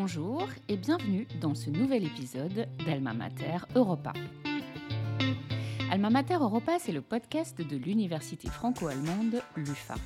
Bonjour 0.00 0.46
et 0.68 0.76
bienvenue 0.76 1.26
dans 1.40 1.56
ce 1.56 1.70
nouvel 1.70 2.04
épisode 2.04 2.68
d'Alma 2.86 3.12
Mater 3.14 3.58
Europa. 3.74 4.12
Alma 5.90 6.08
Mater 6.08 6.36
Europa, 6.36 6.78
c'est 6.78 6.92
le 6.92 7.02
podcast 7.02 7.60
de 7.60 7.76
l'université 7.76 8.48
franco-allemande 8.48 9.42
LUFA. 9.56 9.96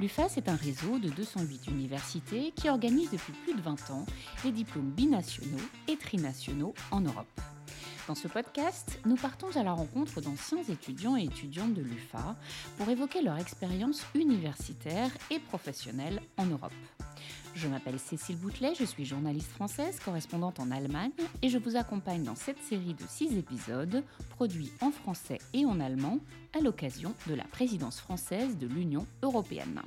L'UFA, 0.00 0.28
c'est 0.28 0.48
un 0.48 0.56
réseau 0.56 0.98
de 0.98 1.10
208 1.10 1.68
universités 1.68 2.52
qui 2.56 2.68
organise 2.68 3.12
depuis 3.12 3.32
plus 3.44 3.54
de 3.54 3.60
20 3.60 3.92
ans 3.92 4.04
les 4.44 4.50
diplômes 4.50 4.90
binationaux 4.90 5.62
et 5.86 5.96
trinationaux 5.96 6.74
en 6.90 7.00
Europe. 7.00 7.40
Dans 8.08 8.16
ce 8.16 8.26
podcast, 8.26 8.98
nous 9.06 9.14
partons 9.14 9.56
à 9.56 9.62
la 9.62 9.72
rencontre 9.72 10.20
d'anciens 10.20 10.64
étudiants 10.68 11.16
et 11.16 11.22
étudiantes 11.22 11.74
de 11.74 11.82
l'UFA 11.82 12.34
pour 12.78 12.88
évoquer 12.88 13.22
leur 13.22 13.38
expérience 13.38 14.04
universitaire 14.16 15.12
et 15.30 15.38
professionnelle 15.38 16.20
en 16.36 16.46
Europe. 16.46 16.72
Je 17.54 17.68
m'appelle 17.68 17.98
Cécile 17.98 18.36
Boutelet, 18.36 18.74
je 18.78 18.84
suis 18.84 19.04
journaliste 19.04 19.50
française, 19.50 19.98
correspondante 20.04 20.60
en 20.60 20.70
Allemagne, 20.70 21.10
et 21.42 21.48
je 21.48 21.58
vous 21.58 21.76
accompagne 21.76 22.22
dans 22.22 22.36
cette 22.36 22.62
série 22.62 22.94
de 22.94 23.04
six 23.08 23.36
épisodes 23.36 24.02
produits 24.30 24.72
en 24.80 24.90
français 24.90 25.38
et 25.52 25.64
en 25.64 25.80
allemand 25.80 26.18
à 26.56 26.60
l'occasion 26.60 27.12
de 27.26 27.34
la 27.34 27.44
présidence 27.44 28.00
française 28.00 28.56
de 28.56 28.66
l'Union 28.66 29.06
européenne. 29.22 29.82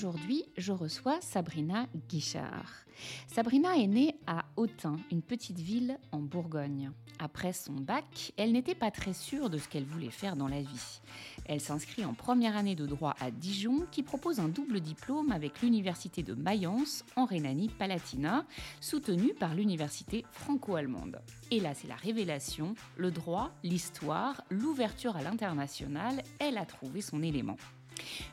Aujourd'hui, 0.00 0.46
je 0.56 0.72
reçois 0.72 1.20
Sabrina 1.20 1.86
Guichard. 2.08 2.86
Sabrina 3.26 3.76
est 3.76 3.86
née 3.86 4.16
à 4.26 4.46
Autun, 4.56 4.96
une 5.12 5.20
petite 5.20 5.58
ville 5.58 5.98
en 6.10 6.20
Bourgogne. 6.20 6.90
Après 7.18 7.52
son 7.52 7.74
bac, 7.74 8.32
elle 8.38 8.52
n'était 8.52 8.74
pas 8.74 8.90
très 8.90 9.12
sûre 9.12 9.50
de 9.50 9.58
ce 9.58 9.68
qu'elle 9.68 9.84
voulait 9.84 10.08
faire 10.08 10.36
dans 10.36 10.48
la 10.48 10.62
vie. 10.62 11.00
Elle 11.44 11.60
s'inscrit 11.60 12.06
en 12.06 12.14
première 12.14 12.56
année 12.56 12.74
de 12.74 12.86
droit 12.86 13.14
à 13.20 13.30
Dijon, 13.30 13.84
qui 13.92 14.02
propose 14.02 14.40
un 14.40 14.48
double 14.48 14.80
diplôme 14.80 15.32
avec 15.32 15.60
l'université 15.60 16.22
de 16.22 16.32
Mayence 16.32 17.04
en 17.14 17.26
Rhénanie-Palatinat, 17.26 18.46
soutenue 18.80 19.34
par 19.34 19.54
l'université 19.54 20.24
franco-allemande. 20.32 21.20
Et 21.50 21.60
là, 21.60 21.74
c'est 21.74 21.88
la 21.88 21.96
révélation, 21.96 22.74
le 22.96 23.10
droit, 23.10 23.50
l'histoire, 23.64 24.42
l'ouverture 24.48 25.16
à 25.16 25.22
l'international, 25.22 26.22
elle 26.38 26.56
a 26.56 26.64
trouvé 26.64 27.02
son 27.02 27.22
élément. 27.22 27.58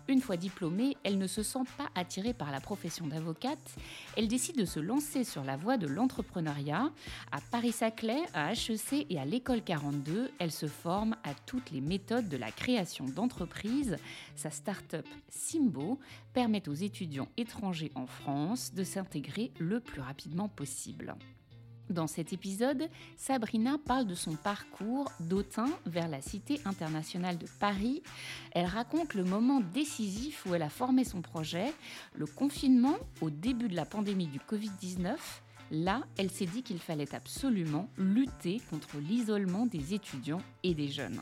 Une 0.07 0.21
fois 0.21 0.37
diplômée, 0.37 0.97
elle 1.03 1.17
ne 1.17 1.27
se 1.27 1.43
sent 1.43 1.63
pas 1.77 1.89
attirée 1.95 2.33
par 2.33 2.51
la 2.51 2.59
profession 2.59 3.07
d'avocate. 3.07 3.75
Elle 4.15 4.27
décide 4.27 4.57
de 4.57 4.65
se 4.65 4.79
lancer 4.79 5.23
sur 5.23 5.43
la 5.43 5.57
voie 5.57 5.77
de 5.77 5.87
l'entrepreneuriat. 5.87 6.91
À 7.31 7.41
Paris-Saclay, 7.51 8.21
à 8.33 8.53
HEC 8.53 9.05
et 9.09 9.19
à 9.19 9.25
l'école 9.25 9.63
42, 9.63 10.31
elle 10.39 10.51
se 10.51 10.67
forme 10.67 11.15
à 11.23 11.33
toutes 11.45 11.71
les 11.71 11.81
méthodes 11.81 12.29
de 12.29 12.37
la 12.37 12.51
création 12.51 13.05
d'entreprises. 13.05 13.97
Sa 14.35 14.49
start-up 14.49 15.05
Simbo 15.29 15.99
permet 16.33 16.67
aux 16.69 16.73
étudiants 16.73 17.29
étrangers 17.37 17.91
en 17.95 18.07
France 18.07 18.73
de 18.73 18.83
s'intégrer 18.83 19.51
le 19.59 19.79
plus 19.79 20.01
rapidement 20.01 20.47
possible. 20.47 21.15
Dans 21.89 22.07
cet 22.07 22.33
épisode, 22.33 22.89
Sabrina 23.15 23.77
parle 23.77 24.07
de 24.07 24.15
son 24.15 24.35
parcours 24.35 25.09
d'Autun 25.21 25.69
vers 25.85 26.09
la 26.09 26.21
Cité 26.21 26.59
internationale 26.65 27.37
de 27.37 27.47
Paris. 27.61 28.03
Elle 28.51 28.65
raconte 28.65 29.13
le 29.13 29.23
moment 29.23 29.61
décisif 29.61 30.45
où 30.45 30.53
elle 30.53 30.63
a 30.63 30.69
formé 30.69 31.05
son 31.05 31.21
projet, 31.21 31.73
le 32.13 32.25
confinement 32.25 32.97
au 33.21 33.29
début 33.29 33.69
de 33.69 33.75
la 33.75 33.85
pandémie 33.85 34.27
du 34.27 34.39
Covid-19. 34.39 35.15
Là, 35.71 36.01
elle 36.17 36.29
s'est 36.29 36.45
dit 36.45 36.61
qu'il 36.61 36.79
fallait 36.79 37.15
absolument 37.15 37.87
lutter 37.97 38.61
contre 38.69 38.97
l'isolement 38.97 39.65
des 39.65 39.93
étudiants 39.93 40.43
et 40.63 40.73
des 40.73 40.89
jeunes. 40.89 41.21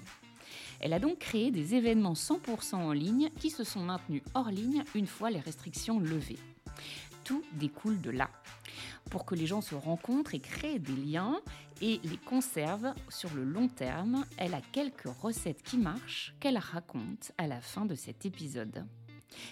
Elle 0.80 0.93
a 0.93 0.99
donc 0.99 1.19
créé 1.19 1.52
des 1.52 1.75
événements 1.75 2.13
100% 2.13 2.75
en 2.75 2.91
ligne 2.91 3.30
qui 3.39 3.52
se 3.52 3.63
sont 3.63 3.81
maintenus 3.81 4.23
hors 4.33 4.49
ligne 4.49 4.83
une 4.95 5.08
fois 5.08 5.30
les 5.30 5.39
restrictions 5.39 5.99
levées. 5.99 6.39
Tout 7.25 7.43
découle 7.53 7.99
de 7.99 8.11
là 8.11 8.29
pour 9.09 9.25
que 9.25 9.35
les 9.35 9.47
gens 9.47 9.61
se 9.61 9.75
rencontrent 9.75 10.33
et 10.33 10.39
créent 10.39 10.79
des 10.79 10.95
liens 10.95 11.41
et 11.81 11.99
les 12.03 12.17
conservent 12.17 12.93
sur 13.09 13.33
le 13.33 13.43
long 13.43 13.67
terme. 13.67 14.25
Elle 14.37 14.53
a 14.53 14.61
quelques 14.71 15.09
recettes 15.21 15.64
qui 15.64 15.77
marchent 15.77 16.35
qu'elle 16.39 16.58
raconte 16.58 17.31
à 17.37 17.47
la 17.47 17.59
fin 17.61 17.85
de 17.85 17.95
cet 17.95 18.25
épisode. 18.25 18.85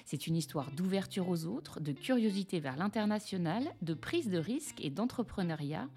C'est 0.05 0.27
une 0.27 0.35
histoire 0.35 0.71
d'ouverture 0.71 1.27
aux 1.27 1.45
autres, 1.45 1.79
de 1.79 1.91
curiosité 1.91 2.59
vers 2.59 2.77
l'international, 2.77 3.63
de 3.81 3.93
prise 3.93 4.29
de 4.29 4.37
risque 4.37 4.79
et 4.79 4.89
d'entrepreneuriat. 4.89 5.87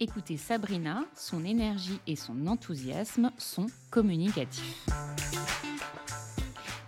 Écoutez 0.00 0.36
Sabrina, 0.36 1.04
son 1.14 1.44
énergie 1.44 2.00
et 2.06 2.16
son 2.16 2.46
enthousiasme 2.46 3.30
sont 3.38 3.66
communicatifs. 3.90 4.86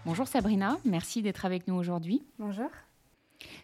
Bonjour 0.07 0.27
Sabrina, 0.27 0.79
merci 0.85 1.23
d'être 1.23 1.45
avec 1.45 1.69
nous 1.69 1.75
aujourd'hui. 1.75 2.25
Bonjour. 2.39 2.71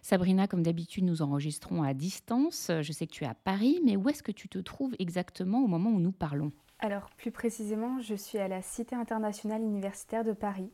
Sabrina, 0.06 0.46
comme 0.46 0.62
d'habitude, 0.62 1.02
nous 1.02 1.20
enregistrons 1.20 1.82
à 1.82 1.92
distance. 1.92 2.70
Je 2.80 2.92
sais 2.92 3.08
que 3.08 3.12
tu 3.12 3.24
es 3.24 3.26
à 3.26 3.34
Paris, 3.34 3.80
mais 3.84 3.96
où 3.96 4.08
est-ce 4.08 4.22
que 4.22 4.30
tu 4.30 4.48
te 4.48 4.58
trouves 4.58 4.94
exactement 5.00 5.64
au 5.64 5.66
moment 5.66 5.90
où 5.90 5.98
nous 5.98 6.12
parlons? 6.12 6.52
Alors, 6.78 7.10
plus 7.16 7.32
précisément, 7.32 8.00
je 8.00 8.14
suis 8.14 8.38
à 8.38 8.46
la 8.46 8.62
Cité 8.62 8.94
internationale 8.94 9.62
universitaire 9.62 10.22
de 10.22 10.32
Paris. 10.32 10.70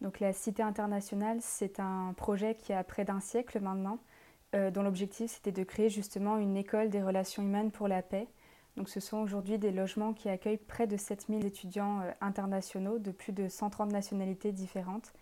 Donc, 0.00 0.20
la 0.20 0.32
Cité 0.32 0.62
internationale, 0.62 1.38
c'est 1.40 1.80
un 1.80 2.12
projet 2.16 2.54
qui 2.54 2.72
a 2.72 2.84
près 2.84 3.04
d'un 3.04 3.18
siècle 3.18 3.58
maintenant, 3.58 3.98
euh, 4.54 4.70
dont 4.70 4.84
l'objectif 4.84 5.28
c'était 5.32 5.50
de 5.50 5.64
créer 5.64 5.90
justement 5.90 6.38
une 6.38 6.56
école 6.56 6.88
des 6.88 7.02
relations 7.02 7.42
humaines 7.42 7.72
pour 7.72 7.88
la 7.88 8.02
paix. 8.02 8.28
Donc, 8.76 8.88
ce 8.90 9.00
sont 9.00 9.16
aujourd'hui 9.16 9.58
des 9.58 9.72
logements 9.72 10.12
qui 10.12 10.28
accueillent 10.28 10.56
près 10.56 10.86
de 10.86 10.96
7000 10.96 11.44
étudiants 11.44 12.02
euh, 12.02 12.12
internationaux 12.20 13.00
de 13.00 13.10
plus 13.10 13.32
de 13.32 13.48
130 13.48 13.90
nationalités 13.90 14.52
différentes 14.52 15.12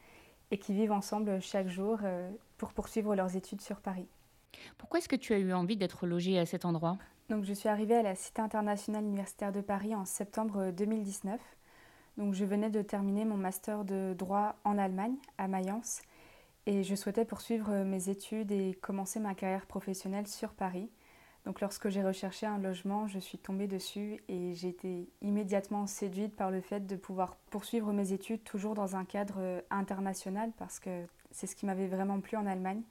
et 0.51 0.59
qui 0.59 0.75
vivent 0.75 0.93
ensemble 0.93 1.41
chaque 1.41 1.69
jour 1.69 1.99
euh, 2.05 2.31
pour 2.59 2.73
poursuivre 2.73 3.15
leurs 3.15 3.37
études 3.37 3.61
sur 3.61 3.81
Paris. 3.81 4.09
Pourquoi 4.79 4.99
est-ce 4.99 5.09
que 5.09 5.17
tu 5.17 5.33
as 5.33 5.39
eu 5.39 5.53
envie 5.53 5.77
d'être 5.77 6.07
logée 6.07 6.39
à 6.39 6.47
cet 6.47 6.65
endroit? 6.65 6.99
Donc, 7.29 7.45
je 7.45 7.53
suis 7.53 7.69
arrivée 7.69 7.97
à 7.97 8.03
la 8.03 8.15
Cité 8.15 8.41
internationale 8.41 9.05
universitaire 9.05 9.53
de 9.53 9.61
Paris 9.61 9.95
en 9.95 10.05
septembre 10.05 10.71
2019. 10.71 11.41
Donc, 12.17 12.34
je 12.34 12.45
venais 12.45 12.71
de 12.71 12.83
terminer 12.83 13.25
mon 13.25 13.37
master 13.37 13.84
de 13.84 14.15
droit 14.17 14.57
en 14.65 14.79
Allemagne, 14.79 15.17
à 15.37 15.49
Mayence, 15.49 16.03
et 16.67 16.83
je 16.83 16.95
souhaitais 16.95 17.25
poursuivre 17.25 17.84
mes 17.84 18.09
études 18.09 18.53
et 18.53 18.75
commencer 18.75 19.21
ma 19.21 19.34
carrière 19.34 19.67
professionnelle 19.67 20.27
sur 20.27 20.55
Paris. 20.55 20.89
Donc 21.47 21.61
lorsque 21.61 21.89
j'ai 21.91 22.03
recherché 22.03 22.45
un 22.45 22.59
logement, 22.59 23.07
je 23.07 23.21
suis 23.21 23.39
tombée 23.39 23.69
dessus 23.69 24.21
et 24.29 24.53
j'ai 24.55 24.69
été 24.69 25.09
immédiatement 25.23 25.87
séduite 25.87 26.34
par 26.34 26.51
le 26.51 26.61
fait 26.61 26.89
de 26.89 26.97
pouvoir 26.97 27.37
poursuivre 27.51 27.93
mes 27.93 28.12
études 28.12 28.43
toujours 28.43 28.75
dans 28.75 28.97
un 28.97 29.05
cadre 29.05 29.37
euh, 29.39 29.61
international 29.71 30.51
parce 30.59 30.81
que 30.81 31.07
c'est 31.31 31.47
ce 31.47 31.55
qui 31.55 31.65
m'avait 31.65 31.87
vraiment 31.87 32.21
plu 32.21 32.37
en 32.37 32.47
Allemagne. 32.47 32.83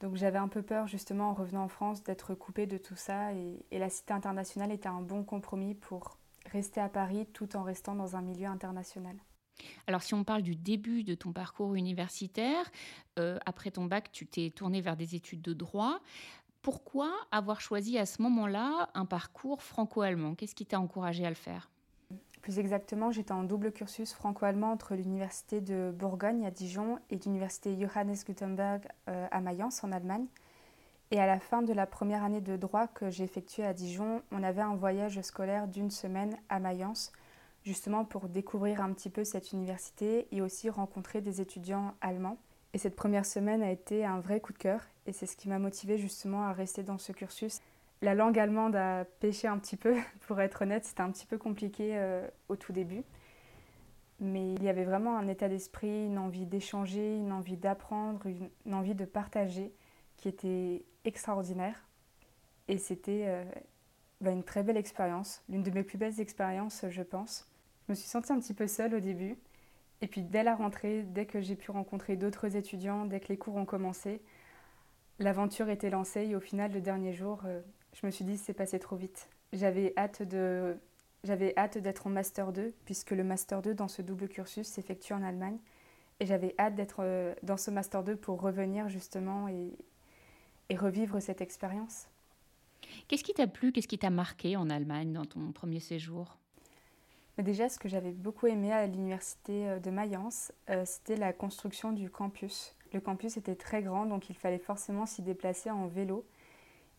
Donc 0.00 0.16
j'avais 0.16 0.38
un 0.38 0.48
peu 0.48 0.62
peur 0.62 0.86
justement 0.86 1.30
en 1.30 1.34
revenant 1.34 1.64
en 1.64 1.68
France 1.68 2.02
d'être 2.02 2.34
coupée 2.34 2.66
de 2.66 2.78
tout 2.78 2.96
ça 2.96 3.34
et, 3.34 3.78
la 3.78 3.90
cité 3.90 4.14
internationale 4.14 4.72
était 4.72 4.88
un 4.88 5.02
bon 5.02 5.22
compromis 5.22 5.74
pour 5.74 6.16
rester 6.50 6.80
à 6.80 6.88
Paris 6.88 7.26
tout 7.34 7.54
en 7.54 7.62
restant 7.62 7.94
dans 7.94 8.16
un 8.16 8.22
milieu 8.22 8.46
international. 8.46 9.16
Alors 9.86 10.02
si 10.02 10.14
on 10.14 10.24
parle 10.24 10.42
du 10.42 10.56
début 10.56 11.04
de 11.04 11.14
ton 11.14 11.32
parcours 11.32 11.74
universitaire, 11.74 12.70
euh, 13.18 13.38
après 13.46 13.70
ton 13.70 13.84
bac, 13.84 14.10
tu 14.10 14.26
t'es 14.26 14.50
tournée 14.50 14.80
vers 14.80 14.96
des 14.96 15.14
études 15.14 15.42
de 15.42 15.52
droit. 15.52 16.00
Pourquoi 16.64 17.12
avoir 17.30 17.60
choisi 17.60 17.98
à 17.98 18.06
ce 18.06 18.22
moment-là 18.22 18.88
un 18.94 19.04
parcours 19.04 19.62
franco-allemand? 19.62 20.34
Qu'est-ce 20.34 20.54
qui 20.54 20.64
t'a 20.64 20.80
encouragé 20.80 21.26
à 21.26 21.28
le 21.28 21.34
faire? 21.34 21.70
Plus 22.40 22.58
exactement, 22.58 23.12
j'étais 23.12 23.32
en 23.32 23.42
double 23.42 23.70
cursus 23.70 24.14
franco-allemand 24.14 24.72
entre 24.72 24.94
l'université 24.94 25.60
de 25.60 25.92
Bourgogne 25.94 26.46
à 26.46 26.50
Dijon 26.50 26.98
et 27.10 27.18
l'université 27.18 27.78
Johannes 27.78 28.16
Gutenberg 28.26 28.88
euh, 29.10 29.26
à 29.30 29.42
Mayence 29.42 29.84
en 29.84 29.92
Allemagne. 29.92 30.24
Et 31.10 31.20
à 31.20 31.26
la 31.26 31.38
fin 31.38 31.60
de 31.60 31.74
la 31.74 31.84
première 31.84 32.24
année 32.24 32.40
de 32.40 32.56
droit 32.56 32.86
que 32.86 33.10
j'ai 33.10 33.24
effectuée 33.24 33.66
à 33.66 33.74
Dijon, 33.74 34.22
on 34.32 34.42
avait 34.42 34.62
un 34.62 34.74
voyage 34.74 35.20
scolaire 35.20 35.68
d'une 35.68 35.90
semaine 35.90 36.34
à 36.48 36.60
Mayence, 36.60 37.12
justement 37.62 38.06
pour 38.06 38.30
découvrir 38.30 38.80
un 38.80 38.94
petit 38.94 39.10
peu 39.10 39.24
cette 39.24 39.52
université 39.52 40.28
et 40.34 40.40
aussi 40.40 40.70
rencontrer 40.70 41.20
des 41.20 41.42
étudiants 41.42 41.92
allemands. 42.00 42.38
Et 42.72 42.78
cette 42.78 42.96
première 42.96 43.26
semaine 43.26 43.62
a 43.62 43.70
été 43.70 44.06
un 44.06 44.18
vrai 44.18 44.40
coup 44.40 44.54
de 44.54 44.58
cœur 44.58 44.80
et 45.06 45.12
c'est 45.12 45.26
ce 45.26 45.36
qui 45.36 45.48
m'a 45.48 45.58
motivée 45.58 45.98
justement 45.98 46.44
à 46.44 46.52
rester 46.52 46.82
dans 46.82 46.98
ce 46.98 47.12
cursus. 47.12 47.60
La 48.02 48.14
langue 48.14 48.38
allemande 48.38 48.76
a 48.76 49.04
pêché 49.20 49.48
un 49.48 49.58
petit 49.58 49.76
peu, 49.76 49.96
pour 50.26 50.40
être 50.40 50.62
honnête, 50.62 50.84
c'était 50.84 51.02
un 51.02 51.10
petit 51.10 51.26
peu 51.26 51.38
compliqué 51.38 51.96
euh, 51.96 52.26
au 52.48 52.56
tout 52.56 52.72
début. 52.72 53.02
Mais 54.20 54.54
il 54.54 54.62
y 54.62 54.68
avait 54.68 54.84
vraiment 54.84 55.16
un 55.16 55.26
état 55.28 55.48
d'esprit, 55.48 56.06
une 56.06 56.18
envie 56.18 56.46
d'échanger, 56.46 57.16
une 57.16 57.32
envie 57.32 57.56
d'apprendre, 57.56 58.26
une, 58.26 58.74
envie 58.74 58.94
de 58.94 59.04
partager 59.04 59.72
qui 60.16 60.28
était 60.28 60.84
extraordinaire. 61.04 61.86
Et 62.68 62.78
c'était 62.78 63.24
euh, 63.26 63.44
bah, 64.20 64.30
une 64.30 64.44
très 64.44 64.62
belle 64.62 64.76
expérience, 64.76 65.42
l'une 65.48 65.62
de 65.62 65.70
mes 65.70 65.82
plus 65.82 65.98
belles 65.98 66.20
expériences, 66.20 66.84
je 66.88 67.02
pense. 67.02 67.48
Je 67.86 67.92
me 67.92 67.94
suis 67.94 68.08
sentie 68.08 68.32
un 68.32 68.38
petit 68.38 68.54
peu 68.54 68.66
seule 68.66 68.94
au 68.94 69.00
début, 69.00 69.36
et 70.00 70.06
puis 70.06 70.22
dès 70.22 70.42
la 70.42 70.54
rentrée, 70.54 71.02
dès 71.02 71.26
que 71.26 71.40
j'ai 71.40 71.56
pu 71.56 71.70
rencontrer 71.70 72.16
d'autres 72.16 72.56
étudiants, 72.56 73.04
dès 73.04 73.20
que 73.20 73.28
les 73.28 73.36
cours 73.36 73.56
ont 73.56 73.66
commencé, 73.66 74.22
l'aventure 75.18 75.68
était 75.68 75.90
lancée 75.90 76.22
et 76.22 76.36
au 76.36 76.40
final, 76.40 76.72
le 76.72 76.80
dernier 76.80 77.12
jour, 77.12 77.42
euh, 77.44 77.60
je 77.94 78.06
me 78.06 78.10
suis 78.10 78.24
dit 78.24 78.36
c'est 78.36 78.54
passé 78.54 78.78
trop 78.78 78.96
vite. 78.96 79.28
J'avais 79.52 79.92
hâte 79.96 80.22
de 80.22 80.76
j'avais 81.22 81.54
hâte 81.56 81.78
d'être 81.78 82.06
en 82.06 82.10
master 82.10 82.52
2 82.52 82.74
puisque 82.84 83.12
le 83.12 83.24
master 83.24 83.62
2 83.62 83.74
dans 83.74 83.88
ce 83.88 84.02
double 84.02 84.28
cursus 84.28 84.66
s'effectue 84.66 85.14
en 85.14 85.22
Allemagne 85.22 85.58
et 86.20 86.26
j'avais 86.26 86.54
hâte 86.58 86.74
d'être 86.74 86.98
euh, 87.00 87.34
dans 87.42 87.56
ce 87.56 87.70
master 87.70 88.02
2 88.02 88.16
pour 88.16 88.40
revenir 88.40 88.88
justement 88.88 89.48
et, 89.48 89.72
et 90.68 90.76
revivre 90.76 91.20
cette 91.22 91.40
expérience. 91.40 92.08
Qu'est-ce 93.08 93.24
qui 93.24 93.32
t'a 93.32 93.46
plu, 93.46 93.72
qu'est-ce 93.72 93.88
qui 93.88 93.98
t'a 93.98 94.10
marqué 94.10 94.56
en 94.56 94.68
Allemagne 94.68 95.12
dans 95.12 95.24
ton 95.24 95.50
premier 95.52 95.80
séjour? 95.80 96.36
Mais 97.38 97.42
Déjà, 97.42 97.68
ce 97.68 97.78
que 97.78 97.88
j'avais 97.88 98.12
beaucoup 98.12 98.46
aimé 98.46 98.72
à 98.72 98.86
l'université 98.86 99.68
euh, 99.68 99.78
de 99.78 99.90
Mayence, 99.90 100.52
c'était 100.84 101.16
la 101.16 101.32
construction 101.32 101.92
du 101.92 102.10
campus. 102.10 102.76
Le 102.94 103.00
campus 103.00 103.36
était 103.36 103.56
très 103.56 103.82
grand, 103.82 104.06
donc 104.06 104.30
il 104.30 104.36
fallait 104.36 104.58
forcément 104.58 105.04
s'y 105.04 105.20
déplacer 105.20 105.68
en 105.68 105.88
vélo. 105.88 106.24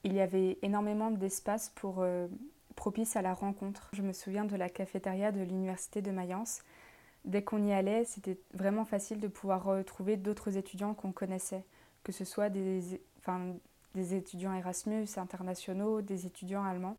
Il 0.03 0.13
y 0.13 0.19
avait 0.19 0.59
énormément 0.61 1.09
d'espace 1.09 1.71
pour 1.73 2.01
euh, 2.01 2.27
propice 2.75 3.15
à 3.15 3.21
la 3.21 3.33
rencontre. 3.33 3.89
Je 3.93 4.01
me 4.01 4.11
souviens 4.11 4.43
de 4.43 4.57
la 4.57 4.67
cafétéria 4.67 5.31
de 5.31 5.39
l'université 5.39 6.01
de 6.01 6.11
Mayence. 6.11 6.63
Dès 7.23 7.43
qu'on 7.43 7.63
y 7.63 7.71
allait, 7.71 8.03
c'était 8.03 8.37
vraiment 8.53 8.83
facile 8.83 9.21
de 9.21 9.29
pouvoir 9.29 9.63
retrouver 9.63 10.17
d'autres 10.17 10.57
étudiants 10.57 10.93
qu'on 10.93 11.13
connaissait, 11.13 11.63
que 12.03 12.11
ce 12.11 12.25
soit 12.25 12.49
des, 12.49 13.01
enfin, 13.19 13.55
des 13.93 14.15
étudiants 14.15 14.53
Erasmus 14.53 15.07
internationaux, 15.15 16.01
des 16.01 16.27
étudiants 16.27 16.65
allemands. 16.65 16.97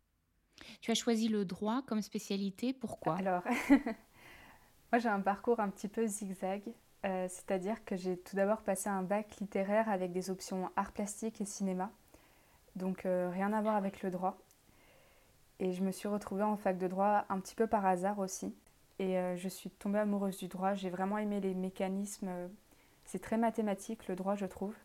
Tu 0.81 0.89
as 0.89 0.95
choisi 0.95 1.27
le 1.27 1.45
droit 1.45 1.83
comme 1.83 2.01
spécialité, 2.01 2.73
pourquoi? 2.73 3.15
Alors, 3.17 3.43
moi 4.91 4.97
j'ai 4.97 5.07
un 5.07 5.21
parcours 5.21 5.59
un 5.59 5.69
petit 5.69 5.87
peu 5.87 6.07
zigzag, 6.07 6.63
euh, 7.05 7.27
c'est-à-dire 7.29 7.83
que 7.85 7.95
j'ai 7.95 8.17
tout 8.17 8.35
d'abord 8.35 8.61
passé 8.61 8.89
un 8.89 9.03
bac 9.03 9.37
littéraire 9.39 9.89
avec 9.89 10.11
des 10.11 10.29
options 10.29 10.69
art 10.75 10.91
plastique 10.91 11.39
et 11.41 11.45
cinéma, 11.45 11.91
donc 12.75 13.05
euh, 13.05 13.29
rien 13.31 13.53
à 13.53 13.61
voir 13.61 13.75
avec 13.75 14.01
le 14.01 14.09
droit. 14.09 14.37
Et 15.59 15.73
je 15.73 15.83
me 15.83 15.91
suis 15.91 16.07
retrouvée 16.07 16.43
en 16.43 16.57
fac 16.57 16.77
de 16.77 16.87
droit 16.87 17.25
un 17.29 17.39
petit 17.39 17.55
peu 17.55 17.67
par 17.67 17.85
hasard 17.85 18.19
aussi. 18.19 18.53
Et 18.99 19.17
euh, 19.17 19.35
je 19.35 19.47
suis 19.47 19.69
tombée 19.69 19.99
amoureuse 19.99 20.37
du 20.37 20.47
droit, 20.47 20.73
j'ai 20.73 20.89
vraiment 20.89 21.17
aimé 21.17 21.39
les 21.39 21.53
mécanismes, 21.53 22.29
c'est 23.05 23.21
très 23.21 23.37
mathématique 23.37 24.07
le 24.07 24.15
droit 24.15 24.35
je 24.35 24.45
trouve, 24.45 24.75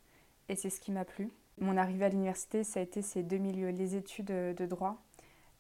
et 0.48 0.56
c'est 0.56 0.70
ce 0.70 0.80
qui 0.80 0.92
m'a 0.92 1.06
plu. 1.06 1.30
Mon 1.58 1.76
arrivée 1.76 2.04
à 2.04 2.08
l'université, 2.10 2.62
ça 2.62 2.80
a 2.80 2.82
été 2.82 3.00
ces 3.02 3.22
deux 3.22 3.38
milieux, 3.38 3.70
les 3.70 3.96
études 3.96 4.26
de 4.26 4.66
droit, 4.66 5.02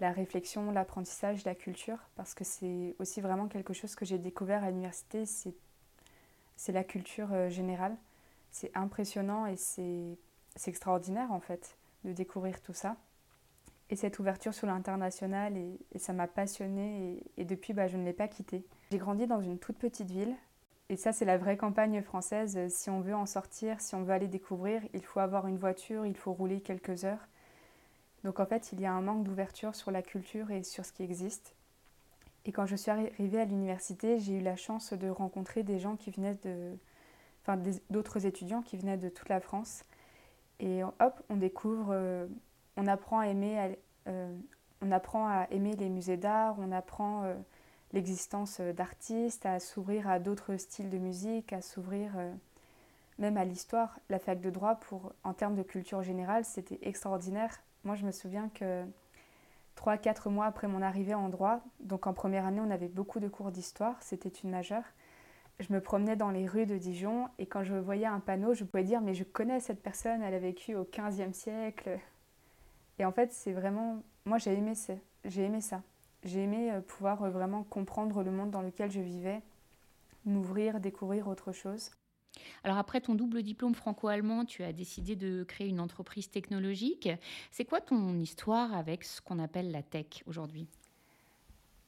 la 0.00 0.12
réflexion, 0.12 0.70
l'apprentissage, 0.70 1.44
la 1.44 1.54
culture, 1.54 1.98
parce 2.16 2.34
que 2.34 2.44
c'est 2.44 2.94
aussi 2.98 3.20
vraiment 3.20 3.46
quelque 3.46 3.72
chose 3.72 3.94
que 3.94 4.04
j'ai 4.04 4.18
découvert 4.18 4.64
à 4.64 4.68
l'université, 4.68 5.24
c'est 5.26 5.54
la 6.68 6.84
culture 6.84 7.32
euh, 7.32 7.48
générale. 7.48 7.96
C'est 8.50 8.70
impressionnant 8.74 9.46
et 9.46 9.56
c'est 9.56 10.16
extraordinaire 10.66 11.32
en 11.32 11.40
fait 11.40 11.76
de 12.04 12.12
découvrir 12.12 12.60
tout 12.60 12.74
ça. 12.74 12.96
Et 13.90 13.96
cette 13.96 14.18
ouverture 14.18 14.54
sur 14.54 14.66
l'international, 14.66 15.56
et, 15.56 15.78
ça 15.98 16.12
m'a 16.12 16.26
passionnée 16.26 17.22
et, 17.36 17.44
depuis, 17.44 17.74
bah, 17.74 17.88
je 17.88 17.96
ne 17.96 18.04
l'ai 18.04 18.14
pas 18.14 18.28
quittée. 18.28 18.64
J'ai 18.90 18.98
grandi 18.98 19.26
dans 19.26 19.42
une 19.42 19.58
toute 19.58 19.76
petite 19.76 20.10
ville, 20.10 20.34
et 20.88 20.96
ça, 20.96 21.12
c'est 21.12 21.24
la 21.24 21.38
vraie 21.38 21.56
campagne 21.56 22.02
française. 22.02 22.68
Si 22.68 22.90
on 22.90 23.00
veut 23.00 23.14
en 23.14 23.24
sortir, 23.24 23.80
si 23.80 23.94
on 23.94 24.02
veut 24.02 24.12
aller 24.12 24.28
découvrir, 24.28 24.82
il 24.92 25.02
faut 25.02 25.20
avoir 25.20 25.46
une 25.46 25.56
voiture, 25.56 26.04
il 26.04 26.16
faut 26.16 26.32
rouler 26.32 26.60
quelques 26.60 27.04
heures. 27.04 27.28
Donc 28.24 28.40
en 28.40 28.46
fait, 28.46 28.72
il 28.72 28.80
y 28.80 28.86
a 28.86 28.92
un 28.92 29.00
manque 29.00 29.24
d'ouverture 29.24 29.74
sur 29.74 29.90
la 29.90 30.02
culture 30.02 30.50
et 30.50 30.62
sur 30.62 30.84
ce 30.84 30.92
qui 30.92 31.02
existe. 31.02 31.54
Et 32.44 32.52
quand 32.52 32.66
je 32.66 32.76
suis 32.76 32.90
arrivée 32.90 33.40
à 33.40 33.44
l'université, 33.44 34.18
j'ai 34.18 34.38
eu 34.38 34.40
la 34.40 34.56
chance 34.56 34.92
de 34.92 35.08
rencontrer 35.08 35.62
des 35.62 35.78
gens 35.78 35.96
qui 35.96 36.10
venaient 36.10 36.38
de. 36.44 36.76
Enfin, 37.42 37.60
d'autres 37.90 38.24
étudiants 38.24 38.62
qui 38.62 38.76
venaient 38.76 38.96
de 38.96 39.08
toute 39.08 39.28
la 39.28 39.40
France. 39.40 39.84
Et 40.60 40.84
hop, 40.84 41.22
on 41.28 41.36
découvre, 41.36 41.88
euh, 41.90 42.26
on 42.76 42.86
apprend 42.86 43.18
à 43.18 43.26
aimer, 43.26 43.76
euh, 44.06 44.32
on 44.80 44.92
apprend 44.92 45.26
à 45.26 45.48
aimer 45.50 45.74
les 45.74 45.88
musées 45.88 46.16
d'art, 46.16 46.54
on 46.60 46.70
apprend 46.70 47.24
euh, 47.24 47.34
l'existence 47.92 48.60
d'artistes, 48.60 49.44
à 49.44 49.58
s'ouvrir 49.58 50.08
à 50.08 50.20
d'autres 50.20 50.56
styles 50.56 50.88
de 50.88 50.98
musique, 50.98 51.52
à 51.52 51.62
s'ouvrir 51.62 52.12
même 53.18 53.36
à 53.36 53.44
l'histoire. 53.44 53.98
La 54.08 54.20
fac 54.20 54.40
de 54.40 54.50
droit, 54.50 54.76
pour, 54.76 55.12
en 55.24 55.34
termes 55.34 55.56
de 55.56 55.62
culture 55.62 56.02
générale, 56.02 56.44
c'était 56.44 56.78
extraordinaire. 56.82 57.60
Moi, 57.82 57.96
je 57.96 58.06
me 58.06 58.12
souviens 58.12 58.48
que 58.54 58.84
3-4 59.76 60.30
mois 60.30 60.46
après 60.46 60.68
mon 60.68 60.82
arrivée 60.82 61.14
en 61.14 61.28
droit, 61.28 61.60
donc 61.80 62.06
en 62.06 62.12
première 62.12 62.46
année, 62.46 62.60
on 62.60 62.70
avait 62.70 62.88
beaucoup 62.88 63.20
de 63.20 63.28
cours 63.28 63.50
d'histoire, 63.50 63.96
c'était 64.02 64.28
une 64.28 64.50
majeure. 64.50 64.84
Je 65.60 65.72
me 65.72 65.80
promenais 65.80 66.16
dans 66.16 66.30
les 66.30 66.46
rues 66.46 66.66
de 66.66 66.78
Dijon 66.78 67.28
et 67.38 67.46
quand 67.46 67.62
je 67.62 67.74
voyais 67.74 68.06
un 68.06 68.20
panneau, 68.20 68.54
je 68.54 68.64
pouvais 68.64 68.84
dire 68.84 69.00
mais 69.00 69.14
je 69.14 69.24
connais 69.24 69.60
cette 69.60 69.82
personne, 69.82 70.22
elle 70.22 70.34
a 70.34 70.38
vécu 70.38 70.74
au 70.74 70.84
15e 70.84 71.32
siècle. 71.32 71.98
Et 72.98 73.04
en 73.04 73.12
fait, 73.12 73.32
c'est 73.32 73.52
vraiment 73.52 74.02
moi 74.24 74.38
j'ai 74.38 74.52
aimé 74.52 74.74
ça. 74.74 74.94
J'ai 75.24 75.44
aimé 75.44 75.60
ça. 75.60 75.82
J'ai 76.24 76.42
aimé 76.42 76.70
euh, 76.72 76.80
pouvoir 76.80 77.22
euh, 77.22 77.30
vraiment 77.30 77.64
comprendre 77.64 78.22
le 78.22 78.30
monde 78.30 78.50
dans 78.50 78.62
lequel 78.62 78.90
je 78.90 79.00
vivais, 79.00 79.42
m'ouvrir, 80.24 80.80
découvrir 80.80 81.28
autre 81.28 81.52
chose. 81.52 81.90
Alors 82.64 82.78
après 82.78 83.00
ton 83.00 83.14
double 83.14 83.42
diplôme 83.42 83.74
franco-allemand, 83.74 84.44
tu 84.44 84.62
as 84.62 84.72
décidé 84.72 85.16
de 85.16 85.44
créer 85.44 85.68
une 85.68 85.80
entreprise 85.80 86.30
technologique. 86.30 87.08
C'est 87.50 87.64
quoi 87.64 87.80
ton 87.80 88.18
histoire 88.18 88.74
avec 88.74 89.04
ce 89.04 89.20
qu'on 89.20 89.38
appelle 89.38 89.70
la 89.70 89.82
tech 89.82 90.22
aujourd'hui? 90.26 90.68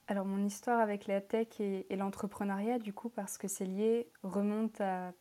Alors 0.07 0.27
mon 0.27 0.45
histoire 0.45 0.81
avec 0.81 1.07
la 1.07 1.21
tech 1.21 1.61
et, 1.61 1.87
l'entrepreneuriat, 1.97 2.79
du 2.79 2.93
coup, 2.93 3.09
parce 3.09 3.39
que 3.39 3.49
c'est 3.49 3.67
lié, 3.67 4.09
remonte 4.23 4.81
à... 4.81 5.13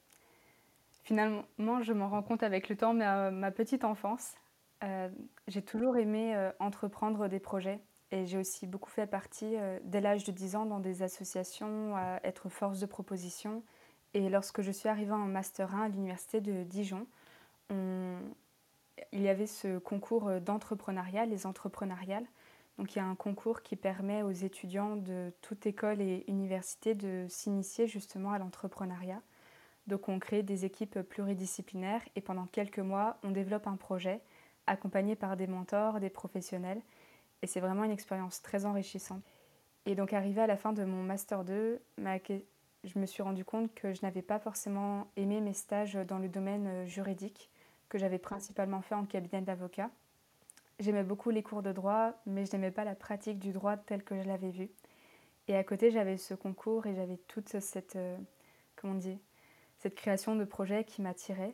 Finalement, 1.03 1.81
je 1.81 1.91
m'en 1.91 2.09
rends 2.09 2.23
compte 2.23 2.43
avec 2.43 2.69
le 2.69 2.77
temps, 2.77 2.93
mais 2.93 3.05
à 3.05 3.29
ma 3.29 3.51
petite 3.51 3.83
enfance. 3.83 4.35
Euh, 4.83 5.09
j'ai 5.47 5.61
toujours 5.61 5.97
aimé 5.97 6.51
entreprendre 6.59 7.27
des 7.27 7.39
projets. 7.39 7.81
Et 8.13 8.27
j'ai 8.27 8.37
aussi 8.37 8.67
beaucoup 8.67 8.91
fait 8.91 9.07
partie, 9.07 9.57
euh, 9.57 9.79
dès 9.85 9.99
l'âge 9.99 10.23
de 10.23 10.31
10 10.31 10.55
ans, 10.55 10.65
dans 10.67 10.79
des 10.79 11.01
associations, 11.01 11.95
à 11.95 12.19
être 12.23 12.47
force 12.47 12.79
de 12.79 12.85
proposition. 12.85 13.63
Et 14.13 14.29
lorsque 14.29 14.61
je 14.61 14.71
suis 14.71 14.89
arrivée 14.89 15.11
en 15.11 15.25
Master 15.25 15.73
1 15.73 15.81
à 15.81 15.89
l'Université 15.89 16.39
de 16.39 16.63
Dijon, 16.63 17.07
il 17.69 19.21
y 19.21 19.29
avait 19.29 19.47
ce 19.47 19.79
concours 19.79 20.39
d'entrepreneuriat, 20.41 21.25
les 21.25 21.45
entrepreneuriales. 21.45 22.25
Donc 22.77 22.95
il 22.95 22.99
y 22.99 23.01
a 23.01 23.05
un 23.05 23.15
concours 23.15 23.61
qui 23.61 23.75
permet 23.75 24.23
aux 24.23 24.31
étudiants 24.31 24.95
de 24.95 25.31
toute 25.41 25.65
école 25.65 26.01
et 26.01 26.23
université 26.27 26.95
de 26.95 27.25
s'initier 27.29 27.87
justement 27.87 28.31
à 28.31 28.39
l'entrepreneuriat. 28.39 29.21
Donc 29.87 30.09
on 30.09 30.17
crée 30.19 30.43
des 30.43 30.65
équipes 30.65 31.01
pluridisciplinaires 31.01 32.01
et 32.15 32.21
pendant 32.21 32.45
quelques 32.45 32.79
mois, 32.79 33.17
on 33.23 33.31
développe 33.31 33.67
un 33.67 33.75
projet 33.75 34.21
accompagné 34.65 35.15
par 35.15 35.37
des 35.37 35.47
mentors, 35.47 35.99
des 35.99 36.09
professionnels 36.09 36.81
et 37.41 37.47
c'est 37.47 37.59
vraiment 37.59 37.83
une 37.83 37.91
expérience 37.91 38.41
très 38.41 38.65
enrichissante. 38.65 39.23
Et 39.85 39.95
donc 39.95 40.13
arrivé 40.13 40.41
à 40.41 40.47
la 40.47 40.55
fin 40.55 40.71
de 40.71 40.83
mon 40.83 41.03
Master 41.03 41.43
2, 41.43 41.81
je 42.83 42.99
me 42.99 43.05
suis 43.05 43.23
rendu 43.23 43.45
compte 43.45 43.73
que 43.73 43.93
je 43.93 44.01
n'avais 44.01 44.21
pas 44.21 44.39
forcément 44.39 45.07
aimé 45.15 45.41
mes 45.41 45.53
stages 45.53 45.93
dans 45.93 46.19
le 46.19 46.27
domaine 46.27 46.67
euh, 46.67 46.85
juridique, 46.85 47.49
que 47.89 47.97
j'avais 47.97 48.19
principalement 48.19 48.81
fait 48.81 48.95
en 48.95 49.05
cabinet 49.05 49.41
d'avocat. 49.41 49.89
J'aimais 50.79 51.03
beaucoup 51.03 51.29
les 51.29 51.43
cours 51.43 51.61
de 51.61 51.71
droit, 51.71 52.13
mais 52.25 52.45
je 52.45 52.51
n'aimais 52.53 52.71
pas 52.71 52.83
la 52.83 52.95
pratique 52.95 53.39
du 53.39 53.51
droit 53.51 53.77
telle 53.77 54.03
que 54.03 54.19
je 54.19 54.27
l'avais 54.27 54.49
vue. 54.49 54.69
Et 55.47 55.55
à 55.55 55.63
côté, 55.63 55.91
j'avais 55.91 56.17
ce 56.17 56.33
concours 56.33 56.87
et 56.87 56.95
j'avais 56.95 57.17
toute 57.27 57.59
cette, 57.59 57.95
euh, 57.95 58.17
comment 58.75 58.99
cette 59.77 59.95
création 59.95 60.35
de 60.35 60.45
projet 60.45 60.83
qui 60.83 61.01
m'attirait. 61.01 61.53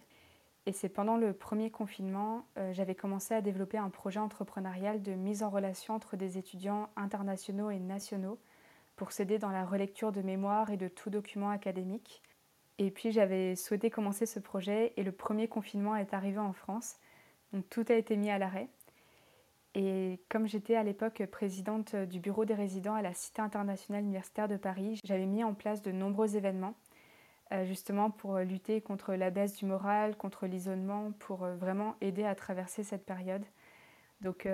Et 0.66 0.72
c'est 0.72 0.90
pendant 0.90 1.18
le 1.18 1.34
premier 1.34 1.72
confinement, 1.72 2.46
euh, 2.58 2.74
j'avais 2.74 2.96
commencé 2.96 3.34
à 3.34 3.42
développer 3.42 3.78
un 3.78 3.90
projet 3.90 4.20
entrepreneurial 4.20 5.02
de 5.02 5.14
mise 5.14 5.42
en 5.42 5.50
relation 5.50 5.96
entre 5.96 6.16
des 6.16 6.38
étudiants 6.38 6.90
internationaux 6.96 7.72
et 7.72 7.80
nationaux 7.80 8.38
pour 9.00 9.14
s'aider 9.14 9.40
dans 9.40 9.52
la 9.52 9.64
relecture 9.64 10.12
de 10.12 10.22
mémoires 10.22 10.72
et 10.72 10.76
de 10.76 10.90
tout 10.90 11.10
document 11.10 11.52
académique. 11.52 12.22
Et 12.80 12.92
puis 12.92 13.14
j'avais 13.14 13.56
souhaité 13.56 13.90
commencer 13.90 14.26
ce 14.26 14.42
projet 14.42 14.92
et 14.98 15.04
le 15.04 15.14
premier 15.14 15.48
confinement 15.48 15.96
est 15.96 16.14
arrivé 16.14 16.38
en 16.38 16.52
France. 16.52 16.98
Donc 17.54 17.64
tout 17.70 17.86
a 17.88 17.94
été 17.94 18.18
mis 18.18 18.30
à 18.30 18.38
l'arrêt. 18.38 18.68
Et 19.74 20.20
comme 20.28 20.48
j'étais 20.50 20.76
à 20.76 20.84
l'époque 20.84 21.26
présidente 21.32 21.96
du 21.96 22.20
bureau 22.20 22.44
des 22.44 22.56
résidents 22.56 22.94
à 22.94 23.02
la 23.02 23.14
Cité 23.14 23.42
internationale 23.42 24.04
universitaire 24.04 24.50
de 24.50 24.58
Paris, 24.58 25.00
j'avais 25.06 25.28
mis 25.28 25.46
en 25.46 25.54
place 25.54 25.82
de 25.82 25.94
nombreux 25.94 26.36
événements 26.36 26.76
euh, 27.54 27.64
justement 27.64 28.12
pour 28.12 28.40
lutter 28.40 28.82
contre 28.82 29.14
la 29.14 29.30
baisse 29.30 29.56
du 29.56 29.66
moral, 29.66 30.18
contre 30.18 30.46
l'isolement, 30.46 31.14
pour 31.20 31.46
euh, 31.46 31.56
vraiment 31.56 31.96
aider 32.02 32.26
à 32.26 32.36
traverser 32.36 32.84
cette 32.84 33.06
période. 33.06 33.46
Donc 34.22 34.48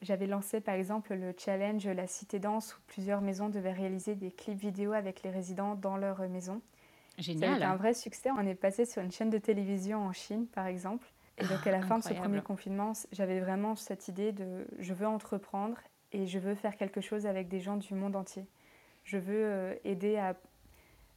j'avais 0.00 0.26
lancé 0.26 0.60
par 0.60 0.74
exemple 0.74 1.14
le 1.14 1.32
challenge 1.38 1.86
La 1.86 2.06
Cité 2.06 2.40
Danse 2.40 2.76
où 2.76 2.80
plusieurs 2.88 3.20
maisons 3.20 3.48
devaient 3.48 3.72
réaliser 3.72 4.16
des 4.16 4.32
clips 4.32 4.58
vidéo 4.58 4.92
avec 4.92 5.22
les 5.22 5.30
résidents 5.30 5.76
dans 5.76 5.96
leur 5.96 6.20
maison. 6.28 6.60
Génial. 7.18 7.54
C'était 7.54 7.64
un 7.64 7.76
vrai 7.76 7.94
succès. 7.94 8.30
On 8.36 8.46
est 8.46 8.54
passé 8.54 8.84
sur 8.84 9.00
une 9.00 9.12
chaîne 9.12 9.30
de 9.30 9.38
télévision 9.38 10.04
en 10.04 10.12
Chine 10.12 10.46
par 10.48 10.66
exemple. 10.66 11.06
Et 11.38 11.46
donc 11.46 11.66
à 11.66 11.70
la 11.70 11.82
fin 11.82 11.98
de 11.98 12.04
ce 12.04 12.14
premier 12.14 12.40
confinement, 12.40 12.92
j'avais 13.12 13.40
vraiment 13.40 13.76
cette 13.76 14.08
idée 14.08 14.32
de 14.32 14.66
je 14.78 14.92
veux 14.92 15.06
entreprendre 15.06 15.78
et 16.10 16.26
je 16.26 16.38
veux 16.38 16.54
faire 16.54 16.76
quelque 16.76 17.00
chose 17.00 17.26
avec 17.26 17.48
des 17.48 17.60
gens 17.60 17.76
du 17.76 17.94
monde 17.94 18.16
entier. 18.16 18.44
Je 19.04 19.18
veux 19.18 19.78
aider 19.84 20.16
à 20.16 20.36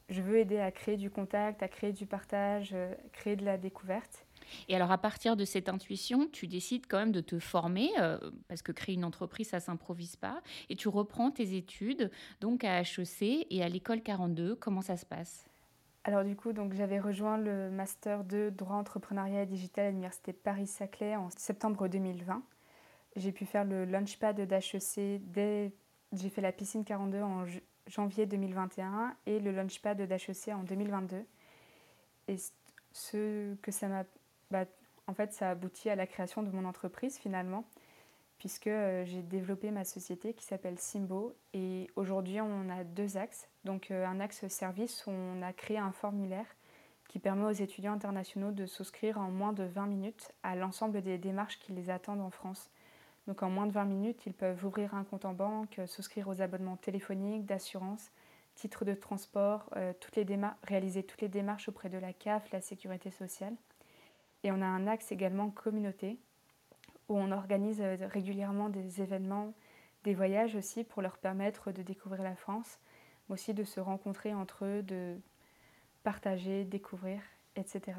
je 0.09 0.21
veux 0.21 0.37
aider 0.37 0.59
à 0.59 0.71
créer 0.71 0.97
du 0.97 1.09
contact, 1.09 1.63
à 1.63 1.67
créer 1.67 1.91
du 1.91 2.05
partage, 2.05 2.71
euh, 2.73 2.93
créer 3.11 3.35
de 3.35 3.45
la 3.45 3.57
découverte. 3.57 4.25
Et 4.69 4.75
alors 4.75 4.91
à 4.91 4.97
partir 4.97 5.35
de 5.35 5.45
cette 5.45 5.69
intuition, 5.69 6.27
tu 6.31 6.47
décides 6.47 6.85
quand 6.87 6.97
même 6.97 7.11
de 7.11 7.21
te 7.21 7.39
former, 7.39 7.89
euh, 7.99 8.17
parce 8.47 8.61
que 8.61 8.71
créer 8.71 8.95
une 8.95 9.05
entreprise, 9.05 9.49
ça 9.49 9.59
s'improvise 9.59 10.15
pas, 10.15 10.41
et 10.69 10.75
tu 10.75 10.87
reprends 10.87 11.31
tes 11.31 11.55
études, 11.55 12.11
donc 12.41 12.63
à 12.63 12.81
HEC 12.81 13.47
et 13.49 13.63
à 13.63 13.69
l'école 13.69 14.01
42. 14.01 14.55
Comment 14.55 14.81
ça 14.81 14.97
se 14.97 15.05
passe? 15.05 15.45
Alors 16.03 16.23
du 16.23 16.35
coup, 16.35 16.51
j'avais 16.73 16.99
rejoint 16.99 17.37
le 17.37 17.71
master 17.71 18.23
de 18.23 18.51
droit 18.55 18.75
entrepreneuriat 18.75 19.43
et 19.43 19.45
digital 19.47 19.87
à 19.87 19.89
l'université 19.89 20.33
Paris-Saclay 20.33 21.15
en 21.15 21.29
septembre 21.35 21.87
2020. 21.87 22.43
J'ai 23.15 23.31
pu 23.31 23.45
faire 23.45 23.63
le 23.63 23.85
launchpad 23.85 24.39
d'HEC 24.39 25.21
dès 25.31 25.71
j'ai 26.13 26.29
fait 26.29 26.41
la 26.41 26.51
piscine 26.51 26.83
42 26.83 27.21
en 27.21 27.45
janvier 27.87 28.25
2021 28.25 29.15
et 29.25 29.39
le 29.39 29.51
launchpad 29.51 30.01
d'HEC 30.01 30.49
en 30.49 30.63
2022. 30.63 31.25
Et 32.27 32.37
ce 32.91 33.55
que 33.55 33.71
ça 33.71 33.87
m'a 33.87 34.03
bah, 34.51 34.65
en 35.07 35.13
fait, 35.13 35.33
ça 35.33 35.49
a 35.49 35.51
abouti 35.51 35.89
à 35.89 35.95
la 35.95 36.07
création 36.07 36.43
de 36.43 36.49
mon 36.51 36.65
entreprise 36.65 37.17
finalement, 37.17 37.65
puisque 38.37 38.67
euh, 38.67 39.05
j'ai 39.05 39.21
développé 39.21 39.71
ma 39.71 39.83
société 39.83 40.33
qui 40.33 40.45
s'appelle 40.45 40.79
Simbo. 40.79 41.35
Et 41.53 41.89
aujourd'hui, 41.95 42.41
on 42.41 42.69
a 42.69 42.83
deux 42.83 43.17
axes. 43.17 43.47
Donc, 43.63 43.91
euh, 43.91 44.05
un 44.05 44.19
axe 44.19 44.47
service 44.47 45.05
où 45.07 45.11
on 45.11 45.41
a 45.41 45.53
créé 45.53 45.77
un 45.77 45.91
formulaire 45.91 46.47
qui 47.07 47.19
permet 47.19 47.45
aux 47.45 47.51
étudiants 47.51 47.93
internationaux 47.93 48.51
de 48.51 48.65
souscrire 48.65 49.19
en 49.19 49.29
moins 49.29 49.53
de 49.53 49.63
20 49.63 49.85
minutes 49.85 50.31
à 50.43 50.55
l'ensemble 50.55 51.01
des 51.01 51.17
démarches 51.17 51.59
qui 51.59 51.71
les 51.71 51.89
attendent 51.89 52.21
en 52.21 52.31
France. 52.31 52.71
Donc, 53.27 53.41
en 53.41 53.49
moins 53.49 53.67
de 53.67 53.71
20 53.71 53.85
minutes, 53.85 54.25
ils 54.25 54.33
peuvent 54.33 54.63
ouvrir 54.65 54.93
un 54.93 55.03
compte 55.03 55.25
en 55.25 55.33
banque, 55.33 55.79
souscrire 55.87 56.27
aux 56.27 56.41
abonnements 56.41 56.77
téléphoniques, 56.77 57.45
d'assurance, 57.45 58.11
titres 58.55 58.85
de 58.85 58.93
transport, 58.93 59.69
euh, 59.75 59.93
réaliser 60.63 61.03
toutes 61.03 61.21
les 61.21 61.29
démarches 61.29 61.69
auprès 61.69 61.89
de 61.89 61.97
la 61.97 62.13
CAF, 62.13 62.51
la 62.51 62.61
sécurité 62.61 63.11
sociale. 63.11 63.55
Et 64.45 64.51
on 64.51 64.61
a 64.61 64.65
un 64.67 64.85
axe 64.85 65.11
également 65.11 65.49
communauté, 65.49 66.19
où 67.09 67.17
on 67.17 67.31
organise 67.31 67.81
euh, 67.81 67.97
régulièrement 68.01 68.69
des 68.69 69.01
événements, 69.01 69.55
des 70.03 70.13
voyages 70.13 70.55
aussi 70.55 70.83
pour 70.83 71.01
leur 71.01 71.17
permettre 71.17 71.71
de 71.71 71.81
découvrir 71.81 72.21
la 72.21 72.35
France, 72.35 72.77
mais 73.27 73.33
aussi 73.33 73.55
de 73.55 73.63
se 73.63 73.79
rencontrer 73.79 74.35
entre 74.35 74.65
eux, 74.65 74.83
de 74.83 75.19
partager, 76.03 76.63
découvrir, 76.63 77.21
etc. 77.55 77.97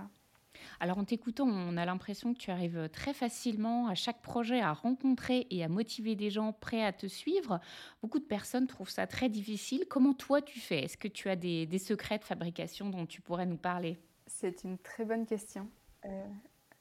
Alors 0.78 0.98
en 0.98 1.04
t'écoutant, 1.04 1.48
on 1.48 1.76
a 1.76 1.84
l'impression 1.84 2.32
que 2.32 2.38
tu 2.38 2.52
arrives 2.52 2.88
très 2.92 3.12
facilement 3.12 3.88
à 3.88 3.96
chaque 3.96 4.22
projet 4.22 4.60
à 4.60 4.72
rencontrer 4.72 5.48
et 5.50 5.64
à 5.64 5.68
motiver 5.68 6.14
des 6.14 6.30
gens 6.30 6.52
prêts 6.52 6.84
à 6.84 6.92
te 6.92 7.08
suivre. 7.08 7.58
Beaucoup 8.02 8.20
de 8.20 8.24
personnes 8.24 8.68
trouvent 8.68 8.88
ça 8.88 9.08
très 9.08 9.28
difficile. 9.28 9.86
Comment 9.90 10.14
toi 10.14 10.40
tu 10.42 10.60
fais? 10.60 10.84
Est-ce 10.84 10.96
que 10.96 11.08
tu 11.08 11.28
as 11.28 11.34
des, 11.34 11.66
des, 11.66 11.80
secrets 11.80 12.18
de 12.18 12.24
fabrication 12.24 12.88
dont 12.88 13.04
tu 13.04 13.20
pourrais 13.20 13.46
nous 13.46 13.58
parler? 13.58 13.98
C'est 14.28 14.62
une 14.62 14.78
très 14.78 15.04
bonne 15.04 15.26
question. 15.26 15.68
Euh, 16.06 16.26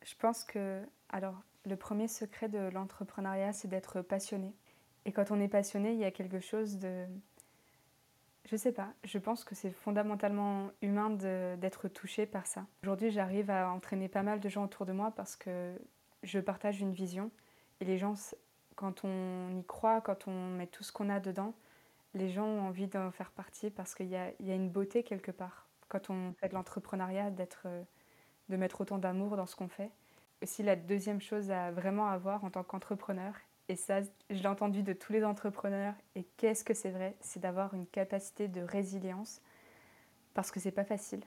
je 0.04 0.16
pense 0.16 0.44
que, 0.44 0.84
alors, 1.10 1.42
le 1.66 1.76
premier 1.76 2.08
secret 2.08 2.50
de 2.50 2.70
l'entrepreneuriat, 2.70 3.54
c'est 3.54 3.68
d'être 3.68 4.02
passionné. 4.02 4.54
Et 5.06 5.12
quand 5.12 5.32
on 5.32 5.40
est 5.40 5.48
passionné, 5.48 5.94
il 5.94 6.00
y 6.00 6.06
a 6.06 6.12
quelque 6.12 6.40
chose 6.40 6.78
de. 6.78 7.06
Je 8.46 8.56
sais 8.56 8.72
pas, 8.72 8.94
je 9.04 9.18
pense 9.18 9.44
que 9.44 9.56
c'est 9.56 9.72
fondamentalement 9.72 10.70
humain 10.84 11.10
d'être 11.10 11.88
touché 11.88 12.28
par 12.28 12.46
ça. 12.46 12.68
Aujourd'hui, 12.84 13.10
j'arrive 13.10 13.50
à 13.50 13.72
entraîner 13.72 14.08
pas 14.08 14.22
mal 14.22 14.40
de 14.40 14.50
gens 14.50 14.66
autour 14.66 14.86
de 14.86 14.92
moi 14.92 15.12
parce 15.16 15.36
que 15.36 15.76
je 16.22 16.40
partage 16.40 16.80
une 16.80 16.94
vision. 16.94 17.32
Et 17.80 17.86
les 17.86 17.98
gens, 17.98 18.14
quand 18.76 19.04
on 19.04 19.56
y 19.58 19.64
croit, 19.66 20.00
quand 20.02 20.28
on 20.28 20.50
met 20.50 20.68
tout 20.68 20.84
ce 20.84 20.92
qu'on 20.92 21.10
a 21.10 21.20
dedans, 21.20 21.56
les 22.14 22.30
gens 22.30 22.46
ont 22.46 22.68
envie 22.68 22.88
d'en 22.88 23.10
faire 23.10 23.32
partie 23.32 23.72
parce 23.72 23.96
qu'il 23.96 24.08
y, 24.08 24.12
y 24.12 24.52
a, 24.52 24.56
une 24.56 24.70
beauté 24.70 25.02
quelque 25.02 25.32
part. 25.32 25.68
Quand 25.88 26.12
on 26.12 26.34
fait 26.34 26.50
de 26.50 26.54
l'entrepreneuriat, 26.54 27.32
d'être 27.32 27.68
de 28.50 28.58
mettre 28.58 28.82
autant 28.82 28.98
d'amour 28.98 29.38
dans 29.38 29.46
ce 29.46 29.56
qu'on 29.56 29.68
fait. 29.68 29.92
Aussi, 30.42 30.64
la 30.64 30.76
deuxième 30.76 31.22
chose 31.22 31.52
à 31.52 31.72
vraiment 31.72 32.08
avoir 32.08 32.44
en 32.44 32.50
tant 32.50 32.64
qu'entrepreneur, 32.64 33.34
et 33.68 33.76
ça, 33.76 34.02
je 34.30 34.36
l'ai 34.36 34.48
entendu 34.48 34.84
de 34.84 34.94
tous 34.94 35.12
les 35.12 35.24
entrepreneurs, 35.24 35.96
et 36.16 36.24
qu'est-ce 36.38 36.64
que 36.64 36.74
c'est 36.74 36.92
vrai, 36.92 37.16
c'est 37.20 37.40
d'avoir 37.40 37.74
une 37.74 37.88
capacité 37.88 38.48
de 38.48 38.62
résilience, 38.62 39.42
parce 40.34 40.52
que 40.52 40.60
c'est 40.60 40.72
pas 40.72 40.84
facile. 40.84 41.22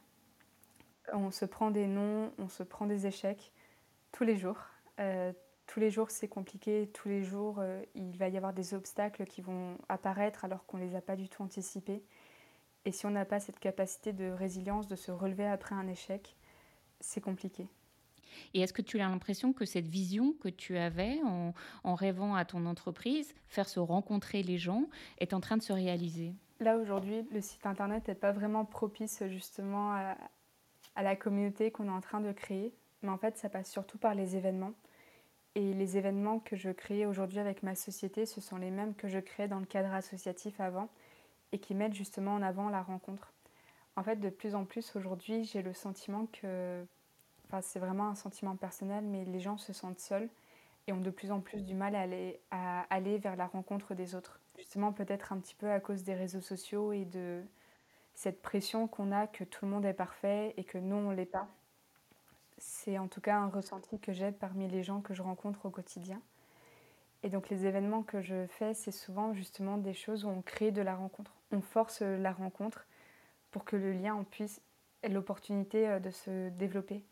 On 1.13 1.31
se 1.31 1.45
prend 1.45 1.71
des 1.71 1.87
noms, 1.87 2.33
on 2.39 2.49
se 2.49 2.63
prend 2.63 2.87
des 2.87 3.07
échecs 3.07 3.53
tous 4.13 4.25
les 4.25 4.37
jours. 4.37 4.61
Euh, 5.01 5.33
tous 5.67 5.81
les 5.81 5.91
jours, 5.91 6.11
c'est 6.11 6.29
compliqué. 6.29 6.91
Tous 6.93 7.09
les 7.09 7.23
jours, 7.23 7.57
euh, 7.59 7.83
il 7.95 8.17
va 8.19 8.29
y 8.29 8.37
avoir 8.37 8.53
des 8.53 8.75
obstacles 8.75 9.25
qui 9.27 9.41
vont 9.41 9.79
apparaître 9.89 10.45
alors 10.45 10.65
qu'on 10.67 10.77
les 10.77 10.95
a 10.95 11.01
pas 11.01 11.17
du 11.17 11.29
tout 11.29 11.43
anticipés. 11.43 12.03
Et 12.85 12.93
si 12.93 13.07
on 13.07 13.11
n'a 13.11 13.25
pas 13.25 13.41
cette 13.41 13.59
capacité 13.59 14.13
de 14.13 14.31
résilience, 14.31 14.87
de 14.87 14.97
se 14.97 15.11
relever 15.11 15.47
après 15.47 15.75
un 15.75 15.89
échec, 15.89 16.37
c'est 17.01 17.21
compliqué. 17.21 17.69
Et 18.55 18.61
est-ce 18.61 18.73
que 18.73 18.83
tu 18.83 19.01
as 19.01 19.09
l'impression 19.09 19.53
que 19.53 19.65
cette 19.65 19.89
vision 19.89 20.35
que 20.41 20.49
tu 20.49 20.77
avais 20.77 21.19
en, 21.25 21.95
rêvant 21.95 22.35
à 22.35 22.45
ton 22.45 22.67
entreprise, 22.67 23.35
faire 23.49 23.69
se 23.69 23.81
rencontrer 23.81 24.43
les 24.43 24.59
gens, 24.59 24.85
est 25.19 25.33
en 25.35 25.41
train 25.41 25.57
de 25.57 25.63
se 25.63 25.73
réaliser? 25.73 26.35
Là, 26.61 26.77
aujourd'hui, 26.77 27.27
le 27.33 27.41
site 27.41 27.67
internet 27.67 28.09
n'est 28.09 28.15
pas 28.15 28.33
vraiment 28.33 28.65
propice 28.65 29.23
justement 29.29 29.93
à, 29.93 30.17
à 30.95 31.03
la 31.03 31.17
communauté 31.17 31.71
qu'on 31.71 31.87
est 31.87 31.91
en 31.91 32.01
train 32.01 32.21
de 32.21 32.33
créer. 32.33 32.75
Mais 33.03 33.11
en 33.11 33.19
fait, 33.19 33.37
ça 33.39 33.49
passe 33.49 33.71
surtout 33.71 33.99
par 33.99 34.15
les 34.15 34.37
événements. 34.37 34.73
Et 35.55 35.73
les 35.73 35.97
événements 35.97 36.41
que 36.41 36.57
je 36.57 36.71
crée 36.71 37.07
aujourd'hui 37.07 37.39
avec 37.39 37.63
ma 37.63 37.75
société, 37.75 38.27
ce 38.27 38.41
sont 38.41 38.57
les 38.57 38.71
mêmes 38.71 38.95
que 38.95 39.09
je 39.09 39.19
créais 39.19 39.49
dans 39.49 39.61
le 39.61 39.67
cadre 39.67 39.93
associatif 39.93 40.61
avant 40.61 40.89
et 41.53 41.59
qui 41.59 41.75
mettent 41.75 41.95
justement 41.95 42.35
en 42.35 42.43
avant 42.43 42.69
la 42.69 42.83
rencontre. 42.83 43.33
En 43.99 44.05
fait, 44.05 44.21
de 44.21 44.31
plus 44.31 44.55
en 44.55 44.65
plus 44.65 44.95
aujourd'hui, 44.95 45.43
j'ai 45.43 45.61
le 45.61 45.73
sentiment 45.73 46.29
que, 46.33 46.87
enfin, 47.47 47.61
c'est 47.61 47.81
vraiment 47.81 48.09
un 48.09 48.15
sentiment 48.15 48.55
personnel, 48.55 49.03
mais 49.03 49.25
les 49.25 49.41
gens 49.41 49.59
se 49.59 49.73
sentent 49.73 49.99
seuls 49.99 50.29
et 50.87 50.93
ont 50.93 51.01
de 51.01 51.11
plus 51.11 51.33
en 51.33 51.41
plus 51.41 51.65
du 51.65 51.75
mal 51.75 51.97
à 51.97 52.87
aller, 52.91 53.19
vers 53.19 53.35
la 53.35 53.49
rencontre 53.49 53.95
des 53.95 54.15
autres. 54.15 54.39
Justement, 54.57 54.93
peut-être 54.93 55.33
un 55.33 55.39
petit 55.39 55.57
peu 55.57 55.69
à 55.73 55.81
cause 55.81 56.05
des 56.05 56.15
réseaux 56.15 56.41
sociaux 56.41 56.93
et 56.93 57.07
de 57.07 57.43
cette 58.15 58.41
pression 58.41 58.87
qu'on 58.87 59.11
a 59.11 59.27
que 59.27 59.43
tout 59.43 59.65
le 59.65 59.73
monde 59.73 59.85
est 59.85 59.95
parfait 59.95 60.55
et 60.57 60.63
que 60.63 60.79
nous, 60.79 60.95
on 60.95 61.11
l'est 61.11 61.27
pas. 61.27 61.49
C'est 62.57 62.99
en 62.99 63.09
tout 63.09 63.21
cas 63.21 63.37
un 63.37 63.49
ressenti 63.49 63.99
que 63.99 64.13
j'ai 64.13 64.31
parmi 64.31 64.69
les 64.69 64.85
gens 64.85 65.01
que 65.01 65.13
je 65.13 65.23
rencontre 65.23 65.67
au 65.67 65.71
quotidien. 65.71 66.23
Et 67.25 67.31
donc 67.31 67.49
les 67.49 67.67
événements 67.67 68.05
que 68.05 68.21
je 68.21 68.47
fais, 68.47 68.75
c'est 68.75 68.93
souvent 68.93 69.35
justement 69.35 69.77
des 69.77 69.95
choses 69.95 70.25
où 70.25 70.29
on 70.29 70.41
crée 70.41 70.71
de 70.71 70.83
la 70.83 70.95
rencontre. 70.95 71.33
On 71.51 71.61
force 71.61 72.01
la 72.01 72.31
rencontre 72.31 72.87
pour 73.51 73.65
que 73.65 73.77
le 73.77 73.93
lien 73.93 74.25
puisse 74.31 74.61
ait 75.03 75.09
l'opportunité 75.09 75.89
euh, 75.89 75.99
de 76.01 76.11
se 76.11 76.49
développer. 76.51 77.05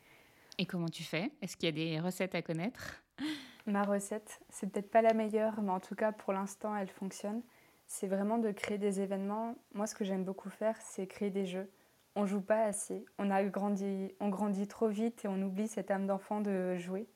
Et 0.58 0.66
comment 0.66 0.88
tu 0.88 1.02
fais? 1.02 1.30
Est-ce 1.42 1.56
qu'il 1.56 1.66
y 1.66 1.68
a 1.68 1.72
des 1.72 2.00
recettes 2.00 2.34
à 2.34 2.42
connaître? 2.42 3.02
Ma 3.66 3.82
recette, 3.82 4.40
c'est 4.48 4.70
peut-être 4.70 4.90
pas 4.90 5.02
la 5.02 5.12
meilleure, 5.12 5.60
mais 5.60 5.72
en 5.72 5.80
tout 5.80 5.96
cas 5.96 6.12
pour 6.12 6.32
l'instant 6.32 6.76
elle 6.76 6.88
fonctionne. 6.88 7.42
C'est 7.88 8.06
vraiment 8.06 8.38
de 8.38 8.50
créer 8.50 8.78
des 8.78 9.00
événements. 9.00 9.54
Moi, 9.72 9.86
ce 9.86 9.94
que 9.94 10.04
j'aime 10.04 10.24
beaucoup 10.24 10.50
faire, 10.50 10.76
c'est 10.80 11.06
créer 11.06 11.30
des 11.30 11.46
jeux. 11.46 11.70
On 12.16 12.26
joue 12.26 12.40
pas 12.40 12.64
assez. 12.64 13.04
On 13.18 13.30
a 13.30 13.44
grandi, 13.44 14.12
on 14.20 14.28
grandit 14.28 14.66
trop 14.66 14.88
vite 14.88 15.24
et 15.24 15.28
on 15.28 15.40
oublie 15.42 15.68
cette 15.68 15.90
âme 15.90 16.06
d'enfant 16.06 16.40
de 16.40 16.76
jouer. 16.76 17.06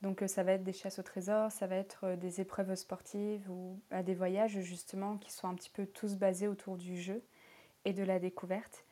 Donc 0.00 0.22
euh, 0.22 0.26
ça 0.26 0.42
va 0.42 0.52
être 0.52 0.64
des 0.64 0.72
chasses 0.72 0.98
au 0.98 1.02
trésor, 1.02 1.52
ça 1.52 1.66
va 1.66 1.76
être 1.76 2.04
euh, 2.04 2.16
des 2.16 2.40
épreuves 2.40 2.74
sportives 2.74 3.48
ou 3.50 3.80
bah, 3.90 4.02
des 4.02 4.14
voyages 4.14 4.58
justement 4.60 5.16
qui 5.16 5.30
sont 5.30 5.48
un 5.48 5.54
petit 5.54 5.70
peu 5.70 5.86
tous 5.86 6.16
basés 6.16 6.48
autour 6.48 6.76
du 6.76 7.00
jeu 7.00 7.22
et 7.84 7.92
de 7.92 8.02
la 8.02 8.18
découverte. 8.18 8.84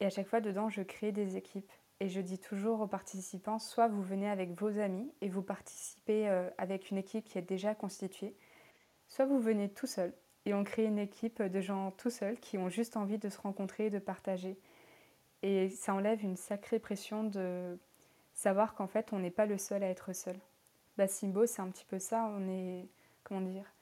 Et 0.00 0.06
à 0.06 0.10
chaque 0.10 0.26
fois, 0.26 0.40
dedans, 0.40 0.68
je 0.68 0.82
crée 0.82 1.12
des 1.12 1.36
équipes. 1.36 1.70
Et 2.00 2.08
je 2.08 2.20
dis 2.20 2.38
toujours 2.38 2.82
aux 2.82 2.86
participants, 2.86 3.58
soit 3.58 3.88
vous 3.88 4.02
venez 4.02 4.28
avec 4.28 4.50
vos 4.50 4.78
amis 4.78 5.10
et 5.22 5.30
vous 5.30 5.42
participez 5.42 6.28
euh, 6.28 6.50
avec 6.58 6.90
une 6.90 6.98
équipe 6.98 7.24
qui 7.24 7.38
est 7.38 7.42
déjà 7.42 7.74
constituée, 7.74 8.34
soit 9.08 9.24
vous 9.24 9.40
venez 9.40 9.70
tout 9.70 9.86
seul 9.86 10.12
et 10.44 10.52
on 10.52 10.62
crée 10.62 10.84
une 10.84 10.98
équipe 10.98 11.42
de 11.42 11.60
gens 11.60 11.90
tout 11.92 12.10
seuls 12.10 12.38
qui 12.38 12.58
ont 12.58 12.68
juste 12.68 12.98
envie 12.98 13.18
de 13.18 13.30
se 13.30 13.40
rencontrer, 13.40 13.88
de 13.88 13.98
partager. 13.98 14.58
Et 15.42 15.70
ça 15.70 15.94
enlève 15.94 16.22
une 16.22 16.36
sacrée 16.36 16.78
pression 16.78 17.24
de 17.24 17.78
savoir 18.34 18.74
qu'en 18.74 18.86
fait, 18.86 19.12
on 19.12 19.18
n'est 19.18 19.30
pas 19.30 19.46
le 19.46 19.56
seul 19.56 19.82
à 19.82 19.88
être 19.88 20.12
seul. 20.12 20.36
Bah, 20.98 21.08
Simbo, 21.08 21.46
c'est 21.46 21.62
un 21.62 21.70
petit 21.70 21.84
peu 21.84 21.98
ça. 21.98 22.30
On 22.36 22.48
est, 22.48 22.86
comment 23.24 23.40
dire, 23.40 23.72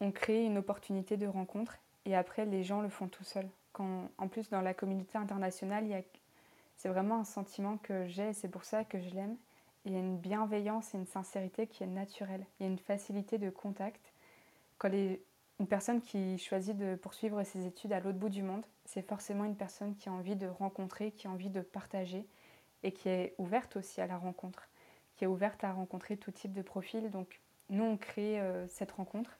on 0.00 0.10
crée 0.10 0.44
une 0.44 0.58
opportunité 0.58 1.16
de 1.16 1.26
rencontre 1.26 1.78
et 2.04 2.16
après, 2.16 2.44
les 2.44 2.62
gens 2.62 2.82
le 2.82 2.88
font 2.88 3.08
tout 3.08 3.24
seuls 3.24 3.48
en 4.18 4.28
plus 4.28 4.48
dans 4.50 4.60
la 4.60 4.74
communauté 4.74 5.18
internationale, 5.18 6.04
c'est 6.76 6.88
vraiment 6.88 7.20
un 7.20 7.24
sentiment 7.24 7.76
que 7.78 8.06
j'ai 8.06 8.30
et 8.30 8.32
c'est 8.32 8.48
pour 8.48 8.64
ça 8.64 8.84
que 8.84 9.00
je 9.00 9.10
l'aime. 9.10 9.36
Il 9.84 9.92
y 9.92 9.96
a 9.96 9.98
une 9.98 10.18
bienveillance 10.18 10.94
et 10.94 10.98
une 10.98 11.06
sincérité 11.06 11.66
qui 11.66 11.82
est 11.82 11.86
naturelle. 11.86 12.44
Il 12.58 12.66
y 12.66 12.68
a 12.68 12.72
une 12.72 12.78
facilité 12.78 13.38
de 13.38 13.50
contact. 13.50 14.12
Quand 14.78 14.88
les, 14.88 15.22
une 15.58 15.66
personne 15.66 16.00
qui 16.00 16.38
choisit 16.38 16.76
de 16.76 16.96
poursuivre 16.96 17.42
ses 17.44 17.66
études 17.66 17.92
à 17.92 18.00
l'autre 18.00 18.18
bout 18.18 18.28
du 18.28 18.42
monde, 18.42 18.64
c'est 18.84 19.02
forcément 19.02 19.44
une 19.44 19.56
personne 19.56 19.94
qui 19.96 20.08
a 20.08 20.12
envie 20.12 20.36
de 20.36 20.46
rencontrer, 20.46 21.12
qui 21.12 21.26
a 21.26 21.30
envie 21.30 21.50
de 21.50 21.60
partager 21.60 22.26
et 22.82 22.92
qui 22.92 23.08
est 23.08 23.34
ouverte 23.38 23.76
aussi 23.76 24.00
à 24.00 24.06
la 24.06 24.16
rencontre, 24.16 24.68
qui 25.16 25.24
est 25.24 25.26
ouverte 25.26 25.64
à 25.64 25.72
rencontrer 25.72 26.16
tout 26.16 26.30
type 26.30 26.52
de 26.52 26.62
profil. 26.62 27.10
Donc 27.10 27.40
nous, 27.68 27.84
on 27.84 27.96
crée 27.96 28.40
euh, 28.40 28.66
cette 28.68 28.92
rencontre 28.92 29.38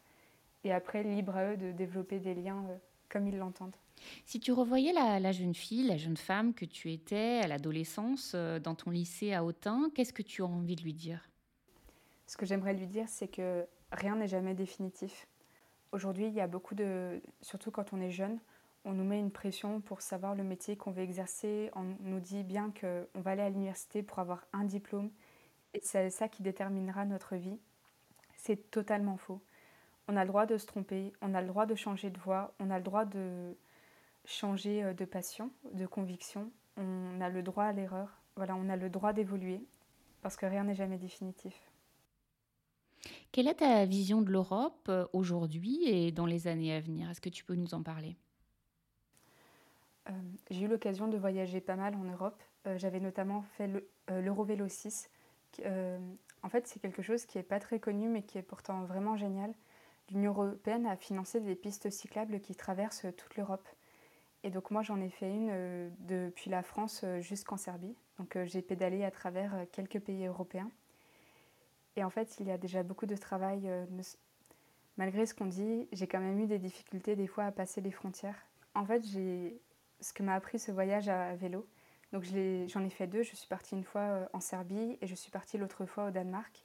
et 0.64 0.72
après, 0.72 1.02
libre 1.02 1.36
à 1.36 1.52
eux 1.52 1.56
de 1.56 1.72
développer 1.72 2.18
des 2.18 2.34
liens 2.34 2.64
euh, 2.68 2.76
comme 3.10 3.26
ils 3.26 3.36
l'entendent. 3.36 3.76
Si 4.24 4.40
tu 4.40 4.52
revoyais 4.52 4.92
la, 4.92 5.32
jeune 5.32 5.54
fille, 5.54 5.86
la 5.86 5.98
jeune 5.98 6.16
femme 6.16 6.54
que 6.54 6.64
tu 6.64 6.90
étais 6.90 7.40
à 7.42 7.46
l'adolescence 7.46 8.32
euh, 8.34 8.58
dans 8.58 8.74
ton 8.74 8.90
lycée 8.90 9.34
à 9.34 9.44
Autun, 9.44 9.90
qu'est-ce 9.94 10.14
que 10.14 10.22
tu 10.22 10.42
as 10.42 10.46
envie 10.46 10.76
de 10.76 10.82
lui 10.82 10.94
dire? 10.94 11.28
Ce 12.26 12.38
que 12.38 12.46
j'aimerais 12.46 12.72
lui 12.72 12.86
dire, 12.86 13.08
c'est 13.08 13.28
que 13.28 13.66
rien 13.92 14.16
n'est 14.16 14.28
jamais 14.28 14.54
définitif. 14.54 15.26
Aujourd'hui, 15.92 16.28
il 16.28 16.34
y 16.34 16.40
a 16.40 16.46
beaucoup 16.46 16.74
de... 16.74 17.20
Surtout 17.42 17.70
quand 17.70 17.92
on 17.92 18.00
est 18.00 18.10
jeune, 18.10 18.38
on 18.84 18.92
nous 18.92 19.04
met 19.04 19.18
une 19.18 19.32
pression 19.32 19.80
pour 19.80 20.00
savoir 20.00 20.34
le 20.34 20.44
métier 20.44 20.76
qu'on 20.76 20.92
veut 20.92 21.02
exercer. 21.02 21.70
On 21.74 21.84
nous 22.00 22.20
dit 22.20 22.44
bien 22.44 22.72
qu'on 22.80 23.20
va 23.20 23.32
aller 23.32 23.42
à 23.42 23.50
l'université 23.50 24.02
pour 24.02 24.20
avoir 24.20 24.46
un 24.52 24.64
diplôme 24.64 25.10
et 25.74 25.80
c'est 25.82 26.10
ça 26.10 26.28
qui 26.28 26.42
déterminera 26.42 27.04
notre 27.04 27.36
vie. 27.36 27.58
C'est 28.36 28.70
totalement 28.70 29.16
faux. 29.16 29.40
On 30.08 30.16
a 30.16 30.24
le 30.24 30.28
droit 30.28 30.46
de 30.46 30.58
se 30.58 30.66
tromper, 30.66 31.12
on 31.20 31.34
a 31.34 31.40
le 31.40 31.46
droit 31.46 31.66
de 31.66 31.74
changer 31.74 32.10
de 32.10 32.18
voie, 32.18 32.52
on 32.58 32.70
a 32.70 32.78
le 32.78 32.84
droit 32.84 33.04
de 33.04 33.56
changer 34.24 34.82
euh, 34.82 34.94
de 34.94 35.04
passion, 35.04 35.50
de 35.72 35.86
conviction, 35.86 36.50
on 36.76 37.20
a 37.20 37.28
le 37.28 37.42
droit 37.42 37.64
à 37.64 37.72
l'erreur. 37.72 38.22
Voilà, 38.36 38.56
on 38.56 38.68
a 38.68 38.76
le 38.76 38.88
droit 38.88 39.12
d'évoluer 39.12 39.60
parce 40.22 40.36
que 40.36 40.46
rien 40.46 40.64
n'est 40.64 40.74
jamais 40.74 40.98
définitif. 40.98 41.54
Quelle 43.32 43.48
est 43.48 43.56
ta 43.56 43.84
vision 43.86 44.22
de 44.22 44.30
l'Europe 44.30 44.86
euh, 44.88 45.06
aujourd'hui 45.12 45.84
et 45.84 46.12
dans 46.12 46.26
les 46.26 46.46
années 46.46 46.74
à 46.74 46.80
venir? 46.80 47.08
Est-ce 47.10 47.20
que 47.20 47.28
tu 47.28 47.44
peux 47.44 47.54
nous 47.54 47.74
en 47.74 47.82
parler? 47.82 48.16
Euh, 50.08 50.12
J'ai 50.50 50.64
eu 50.64 50.68
l'occasion 50.68 51.08
de 51.08 51.16
voyager 51.16 51.60
pas 51.60 51.76
mal 51.76 51.94
en 51.94 52.04
Europe. 52.04 52.42
J'avais 52.76 53.00
notamment 53.00 53.40
fait 53.40 53.70
l'Eurovélo 54.08 54.68
6. 54.68 55.08
en 55.64 56.48
fait, 56.50 56.66
c'est 56.66 56.78
quelque 56.78 57.00
chose 57.00 57.24
qui 57.24 57.38
n'est 57.38 57.42
pas 57.42 57.58
très 57.58 57.80
connu 57.80 58.06
mais 58.06 58.22
qui 58.22 58.36
est 58.36 58.42
pourtant 58.42 58.84
vraiment 58.84 59.16
génial 59.16 59.54
l'Union 60.10 60.32
européenne 60.32 60.86
a 60.86 60.96
financé 60.96 61.40
des 61.40 61.54
pistes 61.54 61.90
cyclables 61.90 62.40
qui 62.40 62.54
traversent 62.54 63.06
toute 63.16 63.36
l'Europe. 63.36 63.68
Et 64.42 64.50
donc 64.50 64.70
moi 64.70 64.82
j'en 64.82 65.00
ai 65.00 65.10
fait 65.10 65.28
une 65.28 65.48
euh, 65.50 65.90
depuis 66.00 66.50
la 66.50 66.62
France 66.62 67.02
euh, 67.04 67.20
jusqu'en 67.20 67.56
Serbie. 67.56 67.94
Donc 68.18 68.36
euh, 68.36 68.46
j'ai 68.46 68.62
pédalé 68.62 69.04
à 69.04 69.10
travers 69.10 69.54
quelques 69.72 70.00
pays 70.00 70.26
européens. 70.26 70.70
Et 71.96 72.04
en 72.04 72.10
fait 72.10 72.36
il 72.40 72.46
y 72.46 72.50
a 72.50 72.58
déjà 72.58 72.82
beaucoup 72.82 73.06
de 73.06 73.16
travail. 73.16 73.68
malgré 74.96 75.26
ce 75.26 75.34
qu'on 75.34 75.46
dit, 75.46 75.88
j'ai 75.92 76.06
quand 76.06 76.20
même 76.20 76.40
eu 76.40 76.46
des 76.46 76.58
difficultés 76.58 77.16
des 77.16 77.26
fois 77.26 77.44
à 77.44 77.52
passer 77.52 77.80
les 77.80 77.90
frontières. 77.90 78.46
En 78.74 78.84
fait 78.84 79.04
j'ai 79.06 79.60
ce 80.00 80.12
que 80.12 80.22
m'a 80.22 80.34
appris 80.34 80.58
ce 80.58 80.72
voyage 80.72 81.08
à 81.08 81.34
vélo. 81.36 81.66
Donc 82.12 82.24
j'en 82.24 82.84
ai 82.84 82.90
fait 82.90 83.06
deux. 83.06 83.22
Je 83.22 83.36
suis 83.36 83.48
partie 83.48 83.74
une 83.74 83.84
fois 83.84 84.28
en 84.32 84.40
Serbie 84.40 84.98
et 85.00 85.06
je 85.06 85.14
suis 85.14 85.30
partie 85.30 85.58
l'autre 85.58 85.84
fois 85.84 86.06
au 86.06 86.10
Danemark 86.10 86.64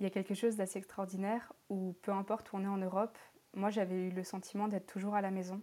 il 0.00 0.04
y 0.04 0.06
a 0.06 0.10
quelque 0.10 0.34
chose 0.34 0.56
d'assez 0.56 0.78
extraordinaire 0.78 1.52
où 1.68 1.94
peu 2.02 2.12
importe 2.12 2.52
où 2.52 2.56
on 2.56 2.64
est 2.64 2.68
en 2.68 2.78
Europe, 2.78 3.16
moi 3.54 3.70
j'avais 3.70 4.08
eu 4.08 4.10
le 4.10 4.24
sentiment 4.24 4.68
d'être 4.68 4.86
toujours 4.86 5.14
à 5.14 5.20
la 5.20 5.30
maison. 5.30 5.60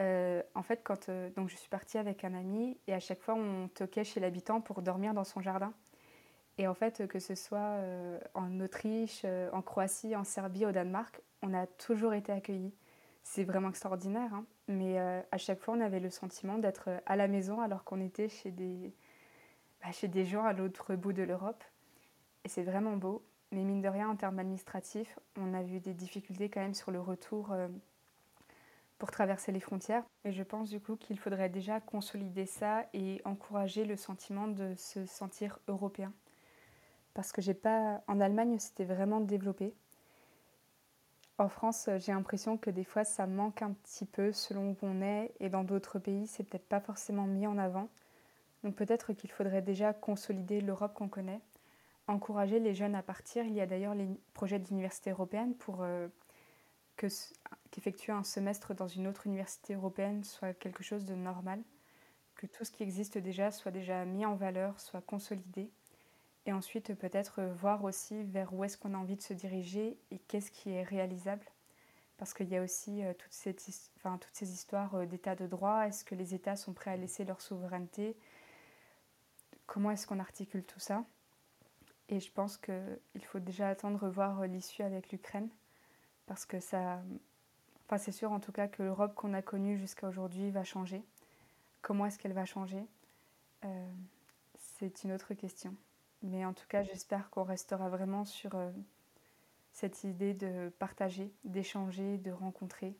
Euh, 0.00 0.42
en 0.54 0.62
fait, 0.62 0.80
quand 0.82 1.08
euh, 1.08 1.30
je 1.46 1.56
suis 1.56 1.68
partie 1.68 1.98
avec 1.98 2.24
un 2.24 2.34
ami 2.34 2.78
et 2.86 2.94
à 2.94 3.00
chaque 3.00 3.20
fois 3.20 3.34
on 3.34 3.68
toquait 3.68 4.04
chez 4.04 4.20
l'habitant 4.20 4.60
pour 4.60 4.82
dormir 4.82 5.14
dans 5.14 5.24
son 5.24 5.40
jardin. 5.40 5.72
Et 6.58 6.68
en 6.68 6.74
fait, 6.74 7.08
que 7.08 7.18
ce 7.18 7.34
soit 7.34 7.58
euh, 7.58 8.18
en 8.34 8.60
Autriche, 8.60 9.24
en 9.52 9.62
Croatie, 9.62 10.14
en 10.14 10.24
Serbie, 10.24 10.66
au 10.66 10.72
Danemark, 10.72 11.20
on 11.42 11.52
a 11.52 11.66
toujours 11.66 12.14
été 12.14 12.32
accueillis. 12.32 12.74
C'est 13.22 13.44
vraiment 13.44 13.70
extraordinaire, 13.70 14.34
hein. 14.34 14.44
mais 14.68 14.98
à 14.98 15.38
chaque 15.38 15.58
fois 15.58 15.74
on 15.74 15.80
avait 15.80 16.00
le 16.00 16.10
sentiment 16.10 16.58
d'être 16.58 16.90
à 17.06 17.16
la 17.16 17.26
maison 17.26 17.62
alors 17.62 17.82
qu'on 17.84 18.00
était 18.00 18.28
chez 18.28 18.50
bah, 18.50 19.92
chez 19.92 20.08
des 20.08 20.26
gens 20.26 20.44
à 20.44 20.52
l'autre 20.52 20.94
bout 20.94 21.14
de 21.14 21.22
l'Europe. 21.22 21.64
Et 22.44 22.48
c'est 22.48 22.62
vraiment 22.62 22.96
beau. 22.98 23.24
Mais 23.54 23.62
mine 23.62 23.80
de 23.80 23.88
rien, 23.88 24.08
en 24.08 24.16
termes 24.16 24.40
administratifs, 24.40 25.16
on 25.36 25.54
a 25.54 25.62
vu 25.62 25.78
des 25.78 25.94
difficultés 25.94 26.48
quand 26.48 26.60
même 26.60 26.74
sur 26.74 26.90
le 26.90 27.00
retour 27.00 27.52
euh, 27.52 27.68
pour 28.98 29.12
traverser 29.12 29.52
les 29.52 29.60
frontières. 29.60 30.02
Et 30.24 30.32
je 30.32 30.42
pense 30.42 30.70
du 30.70 30.80
coup 30.80 30.96
qu'il 30.96 31.20
faudrait 31.20 31.48
déjà 31.48 31.78
consolider 31.78 32.46
ça 32.46 32.84
et 32.94 33.22
encourager 33.24 33.84
le 33.84 33.94
sentiment 33.94 34.48
de 34.48 34.74
se 34.74 35.06
sentir 35.06 35.60
européen. 35.68 36.12
Parce 37.14 37.30
que 37.30 37.40
j'ai 37.40 37.54
pas. 37.54 38.02
En 38.08 38.20
Allemagne, 38.20 38.58
c'était 38.58 38.84
vraiment 38.84 39.20
développé. 39.20 39.72
En 41.38 41.48
France, 41.48 41.88
j'ai 41.98 42.10
l'impression 42.10 42.58
que 42.58 42.70
des 42.70 42.82
fois, 42.82 43.04
ça 43.04 43.28
manque 43.28 43.62
un 43.62 43.72
petit 43.72 44.04
peu 44.04 44.32
selon 44.32 44.70
où 44.70 44.76
on 44.82 45.00
est. 45.00 45.32
Et 45.38 45.48
dans 45.48 45.62
d'autres 45.62 46.00
pays, 46.00 46.26
c'est 46.26 46.42
peut-être 46.42 46.68
pas 46.68 46.80
forcément 46.80 47.28
mis 47.28 47.46
en 47.46 47.56
avant. 47.56 47.88
Donc 48.64 48.74
peut-être 48.74 49.12
qu'il 49.12 49.30
faudrait 49.30 49.62
déjà 49.62 49.92
consolider 49.92 50.60
l'Europe 50.60 50.94
qu'on 50.94 51.08
connaît 51.08 51.40
encourager 52.06 52.58
les 52.58 52.74
jeunes 52.74 52.94
à 52.94 53.02
partir. 53.02 53.44
Il 53.44 53.54
y 53.54 53.60
a 53.60 53.66
d'ailleurs 53.66 53.94
les 53.94 54.08
projets 54.34 54.58
d'université 54.58 55.10
européenne 55.10 55.54
pour 55.54 55.82
euh, 55.82 56.08
qu'effectuer 56.96 58.12
un 58.12 58.24
semestre 58.24 58.74
dans 58.74 58.88
une 58.88 59.06
autre 59.06 59.26
université 59.26 59.74
européenne 59.74 60.24
soit 60.24 60.54
quelque 60.54 60.82
chose 60.82 61.04
de 61.04 61.14
normal, 61.14 61.62
que 62.36 62.46
tout 62.46 62.64
ce 62.64 62.70
qui 62.70 62.82
existe 62.82 63.18
déjà 63.18 63.50
soit 63.50 63.70
déjà 63.70 64.04
mis 64.04 64.26
en 64.26 64.34
valeur, 64.34 64.78
soit 64.80 65.00
consolidé, 65.00 65.70
et 66.46 66.52
ensuite 66.52 66.94
peut-être 66.94 67.42
voir 67.42 67.84
aussi 67.84 68.22
vers 68.24 68.52
où 68.52 68.64
est-ce 68.64 68.76
qu'on 68.76 68.94
a 68.94 68.98
envie 68.98 69.16
de 69.16 69.22
se 69.22 69.32
diriger 69.32 69.98
et 70.10 70.18
qu'est-ce 70.18 70.50
qui 70.50 70.70
est 70.70 70.82
réalisable. 70.82 71.46
Parce 72.18 72.34
qu'il 72.34 72.48
y 72.48 72.56
a 72.56 72.62
aussi 72.62 73.02
euh, 73.02 73.12
toutes, 73.14 73.32
ces, 73.32 74.52
histoires 74.52 74.94
euh, 74.94 75.06
d'état 75.06 75.34
de 75.34 75.46
droit. 75.46 75.86
Est-ce 75.86 76.04
que 76.04 76.14
les 76.14 76.34
États 76.34 76.54
sont 76.54 76.72
prêts 76.72 76.92
à 76.92 76.96
laisser 76.96 77.24
leur 77.24 77.40
souveraineté? 77.40 78.16
Comment 79.66 79.90
est-ce 79.90 80.06
qu'on 80.06 80.20
articule 80.20 80.64
tout 80.64 80.78
ça? 80.78 81.04
Et 82.08 82.20
je 82.20 82.30
pense 82.32 82.56
qu'il 82.58 83.24
faut 83.24 83.38
déjà 83.38 83.68
attendre 83.68 84.08
voir 84.08 84.46
l'issue 84.46 84.82
avec 84.82 85.10
l'Ukraine, 85.10 85.48
parce 86.26 86.44
que 86.46 86.60
ça. 86.60 87.02
Enfin, 87.86 87.98
c'est 87.98 88.12
sûr 88.12 88.32
en 88.32 88.40
tout 88.40 88.52
cas 88.52 88.68
que 88.68 88.82
l'Europe 88.82 89.14
qu'on 89.14 89.34
a 89.34 89.42
connue 89.42 89.78
jusqu'à 89.78 90.08
aujourd'hui 90.08 90.50
va 90.50 90.64
changer. 90.64 91.02
Comment 91.82 92.06
est-ce 92.06 92.18
qu'elle 92.18 92.32
va 92.32 92.46
changer? 92.46 92.86
Euh, 93.64 93.92
C'est 94.56 95.04
une 95.04 95.12
autre 95.12 95.34
question. 95.34 95.74
Mais 96.22 96.44
en 96.46 96.54
tout 96.54 96.66
cas, 96.68 96.82
j'espère 96.82 97.28
qu'on 97.28 97.42
restera 97.44 97.90
vraiment 97.90 98.24
sur 98.24 98.54
euh, 98.54 98.70
cette 99.72 100.04
idée 100.04 100.32
de 100.32 100.72
partager, 100.78 101.30
d'échanger, 101.44 102.16
de 102.18 102.30
rencontrer, 102.30 102.96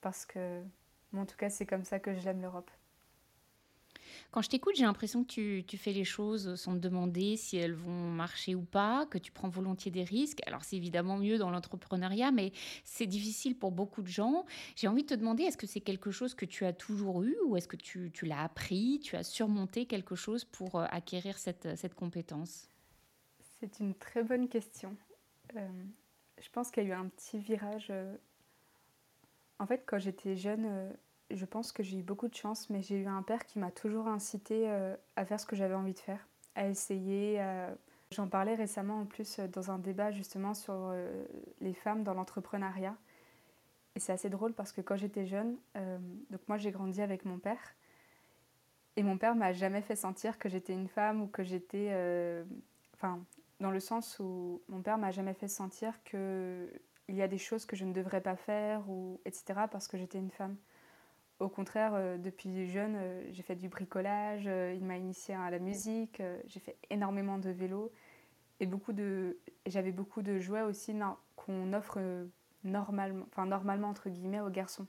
parce 0.00 0.24
que, 0.24 0.62
en 1.16 1.26
tout 1.26 1.36
cas, 1.36 1.50
c'est 1.50 1.66
comme 1.66 1.84
ça 1.84 1.98
que 1.98 2.14
je 2.14 2.20
l'aime 2.24 2.40
l'Europe. 2.40 2.70
Quand 4.30 4.42
je 4.42 4.48
t'écoute, 4.48 4.74
j'ai 4.74 4.84
l'impression 4.84 5.22
que 5.22 5.60
tu, 5.60 5.76
fais 5.78 5.92
les 5.92 6.04
choses 6.04 6.56
sans 6.56 6.74
te 6.74 6.78
demander 6.78 7.36
si 7.36 7.56
elles 7.56 7.74
vont 7.74 8.10
marcher 8.10 8.54
ou 8.54 8.62
pas, 8.62 9.06
que 9.06 9.18
tu 9.18 9.30
prends 9.30 9.48
volontiers 9.48 9.92
des 9.92 10.02
risques. 10.02 10.40
Alors 10.46 10.64
c'est 10.64 10.76
évidemment 10.76 11.16
mieux 11.18 11.38
dans 11.38 11.50
l'entrepreneuriat, 11.50 12.32
mais 12.32 12.52
c'est 12.82 13.06
difficile 13.06 13.56
pour 13.56 13.70
beaucoup 13.70 14.02
de 14.02 14.08
gens. 14.08 14.44
J'ai 14.74 14.88
envie 14.88 15.02
de 15.02 15.08
te 15.08 15.14
demander, 15.14 15.44
est-ce 15.44 15.56
que 15.56 15.68
c'est 15.68 15.80
quelque 15.80 16.10
chose 16.10 16.34
que 16.34 16.44
tu 16.44 16.64
as 16.64 16.72
toujours 16.72 17.22
eu 17.22 17.36
ou 17.46 17.56
est-ce 17.56 17.68
que 17.68 17.76
tu, 17.76 18.10
l'as 18.22 18.42
appris, 18.42 18.98
tu 19.00 19.14
as 19.16 19.22
surmonté 19.22 19.86
quelque 19.86 20.16
chose 20.16 20.44
pour 20.44 20.76
euh, 20.76 20.86
acquérir 20.90 21.38
cette, 21.38 21.94
compétence? 21.94 22.68
C'est 23.60 23.78
une 23.78 23.94
très 23.94 24.24
bonne 24.24 24.48
question. 24.48 24.96
Euh, 25.54 25.68
je 26.40 26.48
pense 26.50 26.70
qu'il 26.70 26.82
y 26.82 26.86
a 26.86 26.88
eu 26.90 26.92
un 26.92 27.08
petit 27.08 27.38
virage. 27.38 27.86
Euh, 27.90 28.16
en 29.60 29.66
fait, 29.66 29.84
quand 29.86 29.98
j'étais 29.98 30.34
jeune, 30.34 30.92
je 31.34 31.44
pense 31.44 31.72
que 31.72 31.82
j'ai 31.82 31.98
eu 31.98 32.02
beaucoup 32.02 32.28
de 32.28 32.34
chance, 32.34 32.70
mais 32.70 32.82
j'ai 32.82 32.96
eu 32.96 33.06
un 33.06 33.22
père 33.22 33.44
qui 33.46 33.58
m'a 33.58 33.70
toujours 33.70 34.08
incité 34.08 34.68
euh, 34.68 34.96
à 35.16 35.24
faire 35.24 35.40
ce 35.40 35.46
que 35.46 35.56
j'avais 35.56 35.74
envie 35.74 35.94
de 35.94 35.98
faire, 35.98 36.26
à 36.54 36.68
essayer. 36.68 37.44
J'en 38.10 38.28
parlais 38.28 38.54
récemment 38.54 39.00
en 39.00 39.06
plus 39.06 39.38
euh, 39.38 39.48
dans 39.48 39.70
un 39.70 39.78
débat 39.78 40.12
justement 40.12 40.54
sur 40.54 40.74
euh, 40.74 41.24
les 41.60 41.74
femmes 41.74 42.04
dans 42.04 42.14
l'entrepreneuriat. 42.14 42.96
Et 43.96 44.00
c'est 44.00 44.12
assez 44.12 44.30
drôle 44.30 44.52
parce 44.52 44.72
que 44.72 44.80
quand 44.80 44.96
j'étais 44.96 45.24
jeune, 45.24 45.56
donc 46.30 46.40
moi 46.48 46.56
j'ai 46.56 46.72
grandi 46.72 47.00
avec 47.00 47.24
mon 47.24 47.38
père. 47.38 47.76
Et 48.96 49.04
mon 49.04 49.18
père 49.18 49.36
m'a 49.36 49.52
jamais 49.52 49.82
fait 49.82 49.94
sentir 49.94 50.36
que 50.36 50.48
j'étais 50.48 50.72
une 50.72 50.88
femme 50.88 51.22
ou 51.22 51.28
que 51.28 51.44
j'étais. 51.44 51.94
Enfin, 52.94 53.20
dans 53.60 53.70
le 53.70 53.78
sens 53.78 54.18
où 54.18 54.60
mon 54.68 54.82
père 54.82 54.98
m'a 54.98 55.12
jamais 55.12 55.32
fait 55.32 55.46
sentir 55.46 56.02
qu'il 56.02 56.68
y 57.08 57.22
a 57.22 57.28
des 57.28 57.38
choses 57.38 57.66
que 57.66 57.76
je 57.76 57.84
ne 57.84 57.92
devrais 57.92 58.20
pas 58.20 58.34
faire, 58.34 58.82
ou 58.90 59.20
etc. 59.26 59.60
parce 59.70 59.86
que 59.86 59.96
j'étais 59.96 60.18
une 60.18 60.32
femme. 60.32 60.56
Au 61.40 61.48
contraire, 61.48 61.92
euh, 61.94 62.16
depuis 62.16 62.68
jeune, 62.68 62.94
euh, 62.96 63.22
j'ai 63.32 63.42
fait 63.42 63.56
du 63.56 63.68
bricolage, 63.68 64.44
euh, 64.46 64.72
il 64.76 64.84
m'a 64.84 64.96
initié 64.96 65.34
à 65.34 65.50
la 65.50 65.58
musique, 65.58 66.22
j'ai 66.46 66.60
fait 66.60 66.76
énormément 66.90 67.38
de 67.38 67.50
vélo 67.50 67.90
et 68.60 68.66
beaucoup 68.66 68.92
de, 68.92 69.36
j'avais 69.66 69.90
beaucoup 69.90 70.22
de 70.22 70.38
jouets 70.38 70.62
aussi 70.62 70.94
qu'on 71.34 71.72
offre 71.72 72.00
normalement, 72.62 73.26
enfin 73.30 73.46
normalement 73.46 73.88
entre 73.88 74.10
guillemets 74.10 74.40
aux 74.40 74.50
garçons. 74.50 74.86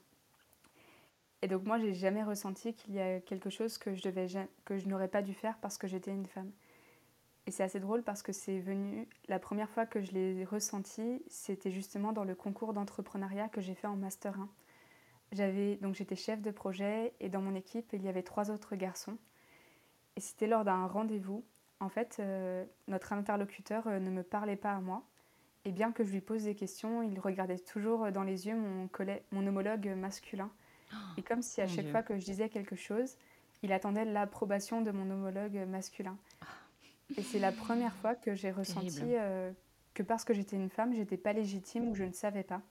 Et 1.42 1.48
donc 1.48 1.64
moi, 1.66 1.80
j'ai 1.80 1.94
jamais 1.94 2.24
ressenti 2.24 2.74
qu'il 2.74 2.94
y 2.94 3.00
a 3.00 3.20
quelque 3.20 3.50
chose 3.50 3.78
que 3.78 3.94
je 3.94 4.02
devais, 4.04 4.28
que 4.66 4.78
je 4.78 4.88
n'aurais 4.88 5.08
pas 5.08 5.22
dû 5.22 5.34
faire 5.34 5.58
parce 5.60 5.78
que 5.78 5.88
j'étais 5.88 6.12
une 6.12 6.26
femme. 6.26 6.52
Et 7.48 7.52
c'est 7.52 7.64
assez 7.64 7.80
drôle 7.80 8.02
parce 8.02 8.24
que 8.24 8.32
c'est 8.32 8.60
venu, 8.60 9.08
la 9.28 9.40
première 9.40 9.70
fois 9.70 9.86
que 9.86 10.02
je 10.02 10.12
l'ai 10.12 10.46
ressenti, 10.46 11.24
c'était 11.28 11.72
justement 11.72 12.14
dans 12.14 12.24
le 12.24 12.34
concours 12.34 12.74
d'entrepreneuriat 12.74 13.50
que 13.50 13.62
j'ai 13.62 13.76
fait 13.76 13.88
en 13.88 13.96
Master 13.96 14.40
1. 14.40 14.50
J'avais 15.32 15.76
donc 15.78 15.96
j'étais 15.96 16.16
chef 16.16 16.42
de 16.42 16.52
projet 16.52 17.14
et 17.20 17.30
dans 17.30 17.42
mon 17.42 17.56
équipe 17.56 17.92
il 17.94 18.04
y 18.04 18.08
avait 18.08 18.24
trois 18.24 18.52
autres 18.52 18.76
garçons. 18.76 19.18
Et 20.16 20.22
c'était 20.22 20.48
lors 20.48 20.64
d'un 20.64 20.86
rendez-vous. 20.88 21.44
En 21.82 21.90
fait, 21.90 22.18
euh, 22.20 22.64
notre 22.88 23.12
interlocuteur 23.12 23.88
euh, 23.88 24.00
ne 24.00 24.10
me 24.10 24.24
parlait 24.24 24.56
pas 24.56 24.72
à 24.72 24.80
moi. 24.80 25.04
Et 25.66 25.72
bien 25.72 25.92
que 25.92 26.04
je 26.04 26.12
lui 26.12 26.22
pose 26.22 26.44
des 26.44 26.56
questions, 26.56 27.02
il 27.02 27.20
regardait 27.20 27.60
toujours 27.60 28.12
dans 28.12 28.24
les 28.24 28.48
yeux 28.48 28.56
mon, 28.56 28.88
mon 29.32 29.48
homologue 29.48 29.88
masculin. 29.98 30.52
et 31.18 31.24
comme 31.24 31.42
si 31.42 31.60
à 31.60 31.68
chaque 31.68 31.90
fois 31.90 32.04
que 32.04 32.18
je 32.18 32.24
disais 32.24 32.50
quelque 32.50 32.76
chose, 32.76 33.18
il 33.64 33.74
attendait 33.74 34.06
l'approbation 34.06 34.82
de 34.82 34.92
mon 34.92 35.10
homologue 35.10 35.58
masculin. 35.68 36.18
Et 37.18 37.24
c'est 37.24 37.40
la 37.40 37.52
première 37.52 37.96
fois 37.96 38.16
que 38.16 38.36
j'ai 38.36 38.52
ressenti 38.52 39.02
euh, 39.04 39.52
que 39.94 40.04
parce 40.04 40.24
que 40.24 40.34
j'étais 40.34 40.56
une 40.56 40.70
femme, 40.70 40.94
j'étais 40.94 41.18
pas 41.18 41.34
légitime 41.34 41.90
ou 41.90 41.96
je 41.96 42.04
ne 42.04 42.14
savais 42.14 42.44
pas. 42.44 42.62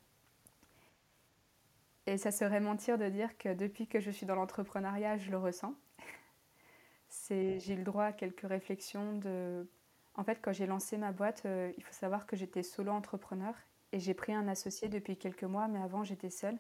Et 2.07 2.19
ça 2.19 2.31
serait 2.31 2.61
mentir 2.61 2.99
de 2.99 3.09
dire 3.09 3.37
que 3.39 3.55
depuis 3.55 3.87
que 3.87 3.99
je 3.99 4.11
suis 4.11 4.27
dans 4.27 4.35
l'entrepreneuriat, 4.35 5.17
je 5.17 5.31
le 5.31 5.39
ressens. 5.39 5.75
J'ai 7.29 7.73
eu 7.73 7.77
le 7.77 7.85
droit 7.85 8.05
à 8.05 8.13
quelques 8.13 8.47
réflexions 8.47 9.17
de... 9.19 9.67
En 10.15 10.25
fait, 10.25 10.39
quand 10.43 10.53
j'ai 10.53 10.67
lancé 10.67 10.97
ma 10.97 11.13
boîte, 11.13 11.43
euh, 11.47 11.73
il 11.77 11.83
faut 11.83 11.93
savoir 11.93 12.27
que 12.27 12.37
j'étais 12.37 12.63
solo 12.63 12.93
entrepreneur 12.93 13.55
et 13.93 13.99
j'ai 13.99 14.15
pris 14.15 14.33
un 14.33 14.47
associé 14.49 14.89
depuis 14.89 15.17
quelques 15.17 15.45
mois, 15.45 15.67
mais 15.67 15.81
avant 15.81 16.05
j'étais 16.05 16.31
seule. 16.31 16.59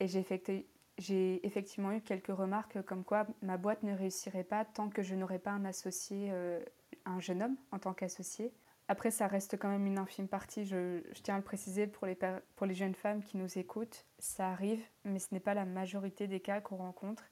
Et 0.00 0.06
j'ai 0.08 1.46
effectivement 1.46 1.92
eu 1.92 2.00
quelques 2.00 2.26
remarques 2.28 2.82
comme 2.82 3.04
quoi 3.04 3.26
ma 3.42 3.56
boîte 3.56 3.82
ne 3.84 3.94
réussirait 3.94 4.44
pas 4.44 4.64
tant 4.64 4.88
que 4.88 5.02
je 5.02 5.14
n'aurais 5.14 5.38
pas 5.38 5.52
un 5.52 5.64
associé, 5.64 6.28
euh, 6.30 6.60
un 7.04 7.20
jeune 7.20 7.42
homme 7.42 7.56
en 7.70 7.78
tant 7.78 7.94
qu'associé. 7.94 8.52
Après, 8.90 9.10
ça 9.10 9.26
reste 9.26 9.58
quand 9.58 9.68
même 9.68 9.86
une 9.86 9.98
infime 9.98 10.28
partie, 10.28 10.64
je, 10.64 11.00
tiens 11.22 11.34
à 11.34 11.38
le 11.38 11.44
préciser 11.44 11.86
pour 11.86 12.06
les, 12.06 12.16
pour 12.56 12.66
les 12.66 12.74
jeunes 12.74 12.94
femmes 12.94 13.22
qui 13.22 13.36
nous 13.36 13.58
écoutent. 13.58 14.06
Ça 14.18 14.48
arrive, 14.50 14.82
mais 15.04 15.18
ce 15.18 15.28
n'est 15.32 15.40
pas 15.40 15.52
la 15.52 15.66
majorité 15.66 16.26
des 16.26 16.40
cas 16.40 16.62
qu'on 16.62 16.78
rencontre. 16.78 17.24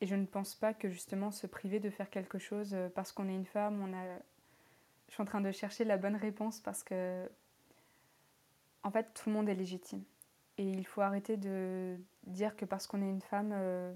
Et 0.00 0.06
je 0.06 0.14
ne 0.16 0.24
pense 0.24 0.54
pas 0.54 0.72
que 0.72 0.88
justement 0.88 1.30
se 1.30 1.46
priver 1.46 1.78
de 1.78 1.90
faire 1.90 2.08
quelque 2.08 2.38
chose 2.38 2.72
euh, 2.72 2.88
parce 2.88 3.12
qu'on 3.12 3.28
est 3.28 3.34
une 3.34 3.46
femme, 3.46 3.82
on 3.82 3.92
a... 3.94 4.18
Je 5.08 5.14
suis 5.14 5.22
en 5.22 5.26
train 5.26 5.42
de 5.42 5.52
chercher 5.52 5.84
la 5.84 5.98
bonne 5.98 6.16
réponse 6.16 6.60
parce 6.60 6.82
que, 6.82 7.30
en 8.82 8.90
fait, 8.90 9.12
tout 9.12 9.28
le 9.28 9.34
monde 9.34 9.50
est 9.50 9.54
légitime. 9.54 10.02
Et 10.56 10.64
il 10.64 10.86
faut 10.86 11.02
arrêter 11.02 11.36
de 11.36 11.98
dire 12.26 12.56
que 12.56 12.64
parce 12.64 12.86
qu'on 12.86 13.02
est 13.02 13.10
une 13.10 13.20
femme, 13.20 13.50
euh, 13.52 13.92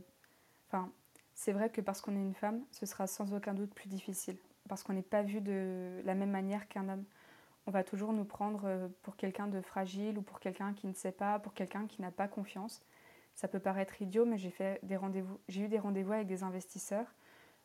enfin, 0.69 0.93
c'est 1.35 1.53
vrai 1.53 1.71
que 1.71 1.81
parce 1.81 2.03
qu'on 2.03 2.15
est 2.15 2.23
une 2.23 2.35
femme, 2.35 2.63
ce 2.71 2.85
sera 2.85 3.07
sans 3.07 3.33
aucun 3.33 3.55
doute 3.55 3.75
plus 3.75 3.89
difficile 3.89 4.37
parce 4.69 4.83
qu'on 4.83 4.93
n'est 4.93 5.03
pas 5.03 5.23
vu 5.23 5.41
de 5.41 6.01
la 6.05 6.15
même 6.15 6.31
manière 6.31 6.69
qu'un 6.69 6.89
homme. 6.89 7.05
On 7.67 7.73
va 7.73 7.83
toujours 7.83 8.13
nous 8.13 8.25
prendre 8.25 8.63
euh, 8.65 8.89
pour 9.03 9.17
quelqu'un 9.17 9.49
de 9.49 9.61
fragile 9.61 10.19
ou 10.19 10.23
pour 10.23 10.39
quelqu'un 10.39 10.73
qui 10.73 10.87
ne 10.87 10.93
sait 10.93 11.13
pas, 11.13 11.39
pour 11.39 11.53
quelqu'un 11.53 11.87
qui 11.87 12.01
n'a 12.01 12.13
pas 12.13 12.29
confiance. 12.29 12.81
Ça 13.35 13.49
peut 13.49 13.59
paraître 13.59 14.01
idiot, 14.01 14.25
mais 14.25 14.39
j'ai 14.39 14.51
fait 14.51 14.79
des 14.85 14.97
rendez-vous. 14.97 15.39
J'ai 15.49 15.63
eu 15.63 15.69
des 15.69 15.79
rendez-vous 15.79 16.13
avec 16.13 16.27
des 16.29 16.43
investisseurs 16.43 17.07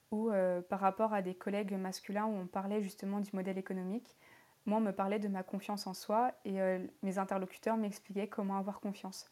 où, 0.10 0.30
euh, 0.30 0.62
par 0.62 0.80
rapport 0.80 1.14
à 1.14 1.22
des 1.22 1.36
collègues 1.36 1.74
masculins 1.74 2.26
où 2.26 2.34
on 2.34 2.48
parlait 2.48 2.82
justement 2.82 3.20
du 3.20 3.30
modèle 3.34 3.58
économique, 3.58 4.18
moi 4.66 4.80
on 4.80 4.82
me 4.82 4.92
parlait 4.92 5.20
de 5.20 5.28
ma 5.28 5.44
confiance 5.44 5.88
en 5.88 5.94
soi 5.94 6.34
et 6.46 6.62
euh, 6.62 6.80
mes 7.04 7.18
interlocuteurs 7.18 7.78
m'expliquaient 7.78 8.28
comment 8.28 8.58
avoir 8.58 8.80
confiance. 8.80 9.32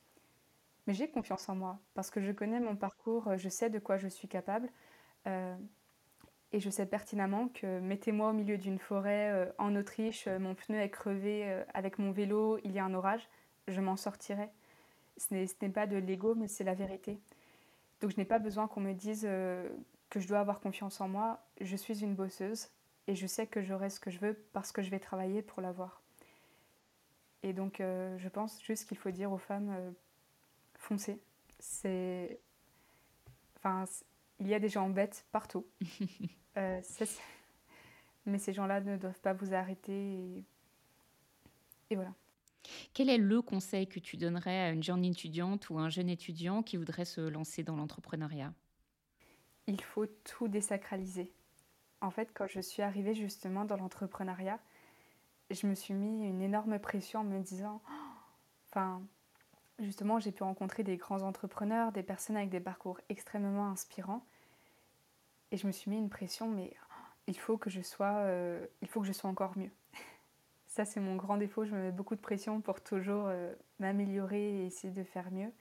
Mais 0.87 0.93
j'ai 0.93 1.09
confiance 1.09 1.49
en 1.49 1.55
moi 1.55 1.79
parce 1.93 2.09
que 2.09 2.21
je 2.21 2.31
connais 2.31 2.59
mon 2.59 2.75
parcours, 2.75 3.37
je 3.37 3.49
sais 3.49 3.69
de 3.69 3.79
quoi 3.79 3.97
je 3.97 4.07
suis 4.07 4.27
capable. 4.27 4.69
Et 6.51 6.59
je 6.59 6.69
sais 6.69 6.85
pertinemment 6.85 7.49
que 7.49 7.79
mettez-moi 7.79 8.31
au 8.31 8.33
milieu 8.33 8.57
d'une 8.57 8.79
forêt 8.79 9.31
euh, 9.31 9.51
en 9.59 9.75
Autriche, 9.75 10.27
euh, 10.27 10.39
mon 10.39 10.55
pneu 10.55 10.79
est 10.79 10.89
crevé 10.89 11.43
euh, 11.45 11.63
avec 11.75 11.99
mon 11.99 12.11
vélo, 12.11 12.57
il 12.63 12.71
y 12.71 12.79
a 12.79 12.85
un 12.85 12.93
orage, 12.95 13.29
je 13.67 13.79
m'en 13.81 13.95
sortirai. 13.95 14.49
Ce 15.17 15.33
n'est 15.33 15.69
pas 15.69 15.85
de 15.85 15.97
l'ego, 15.97 16.33
mais 16.33 16.47
c'est 16.47 16.63
la 16.63 16.73
vérité. 16.73 17.19
Donc 18.01 18.11
je 18.11 18.17
n'ai 18.17 18.25
pas 18.25 18.39
besoin 18.39 18.67
qu'on 18.67 18.79
me 18.79 18.93
dise 18.93 19.23
que 20.09 20.19
je 20.21 20.27
dois 20.27 20.39
avoir 20.39 20.61
confiance 20.61 21.01
en 21.01 21.09
moi. 21.09 21.45
Je 21.59 21.75
suis 21.75 22.01
une 22.01 22.15
bosseuse 22.15 22.69
et 23.07 23.15
je 23.15 23.27
sais 23.27 23.45
que 23.45 23.61
j'aurai 23.61 23.89
ce 23.89 23.99
que 23.99 24.11
je 24.11 24.19
veux 24.19 24.33
parce 24.53 24.71
que 24.71 24.81
je 24.81 24.89
vais 24.89 24.99
travailler 24.99 25.41
pour 25.41 25.61
l'avoir. 25.61 26.01
Et 27.43 27.51
donc 27.51 27.79
je 27.79 28.29
pense 28.29 28.63
juste 28.63 28.87
qu'il 28.87 28.97
faut 28.97 29.11
dire 29.11 29.33
aux 29.33 29.37
femmes, 29.37 29.93
foncez. 30.75 31.19
C'est... 31.59 32.39
Enfin, 33.57 33.83
il 34.39 34.47
y 34.47 34.53
a 34.53 34.59
des 34.59 34.69
gens 34.69 34.89
bêtes 34.89 35.25
partout. 35.31 35.65
Euh, 36.57 36.81
mais 38.25 38.39
ces 38.39 38.51
gens-là 38.51 38.81
ne 38.81 38.97
doivent 38.97 39.21
pas 39.21 39.33
vous 39.33 39.53
arrêter. 39.53 40.43
Et... 41.89 41.95
voilà. 41.95 42.11
Quel 42.93 43.09
est 43.09 43.19
le 43.19 43.41
conseil 43.41 43.87
que 43.87 43.99
tu 43.99 44.17
donnerais 44.17 44.59
à 44.59 44.71
une 44.71 44.83
jeune 44.83 45.05
étudiante 45.05 45.69
ou 45.69 45.77
un 45.77 45.89
jeune 45.89 46.09
étudiant 46.09 46.61
qui 46.63 46.75
voudrait 46.75 47.05
se 47.05 47.21
lancer 47.21 47.63
dans 47.63 47.77
l'entrepreneuriat? 47.77 48.53
Il 49.67 49.79
faut 49.79 50.07
tout 50.07 50.47
désacraliser. 50.47 51.31
En 52.01 52.11
fait, 52.11 52.31
quand 52.33 52.47
je 52.47 52.59
suis 52.59 52.81
arrivée 52.81 53.13
justement 53.13 53.63
dans 53.63 53.77
l'entrepreneuriat, 53.77 54.59
je 55.51 55.67
me 55.67 55.75
suis 55.75 55.93
mis 55.93 56.27
une 56.27 56.41
énorme 56.41 56.79
pression 56.79 57.21
en 57.21 57.23
me 57.23 57.39
disant, 57.39 57.81
enfin, 58.67 59.01
justement, 59.79 60.19
j'ai 60.19 60.31
pu 60.31 60.43
rencontrer 60.43 60.83
des 60.83 60.97
grands 60.97 61.21
entrepreneurs, 61.21 61.91
des 61.91 62.03
personnes 62.03 62.37
avec 62.37 62.49
des 62.49 62.59
parcours 62.59 62.99
extrêmement 63.09 63.67
inspirants. 63.67 64.23
Et 65.51 65.57
je 65.57 65.67
me 65.67 65.71
suis 65.71 65.89
mis 65.89 65.97
une 65.97 66.09
pression, 66.09 66.47
mais 66.47 66.73
il 67.27 67.37
faut 67.37 67.57
que 67.57 67.69
je 67.69 67.81
sois, 67.81 68.17
euh, 68.17 68.65
il 68.81 68.87
faut 68.87 69.01
que 69.01 69.07
je 69.07 69.13
sois 69.13 69.29
encore 69.29 69.57
mieux. 69.57 69.71
Ça, 70.67 70.85
c'est 70.85 70.99
mon 70.99 71.15
grand 71.15 71.37
défaut. 71.37 71.65
Je 71.65 71.73
me 71.73 71.81
mets 71.83 71.91
beaucoup 71.91 72.15
de 72.15 72.21
pression 72.21 72.61
pour 72.61 72.81
toujours 72.81 73.25
euh, 73.27 73.53
m'améliorer 73.79 74.61
et 74.61 74.65
essayer 74.65 74.93
de 74.93 75.03
faire 75.03 75.31
mieux. 75.31 75.51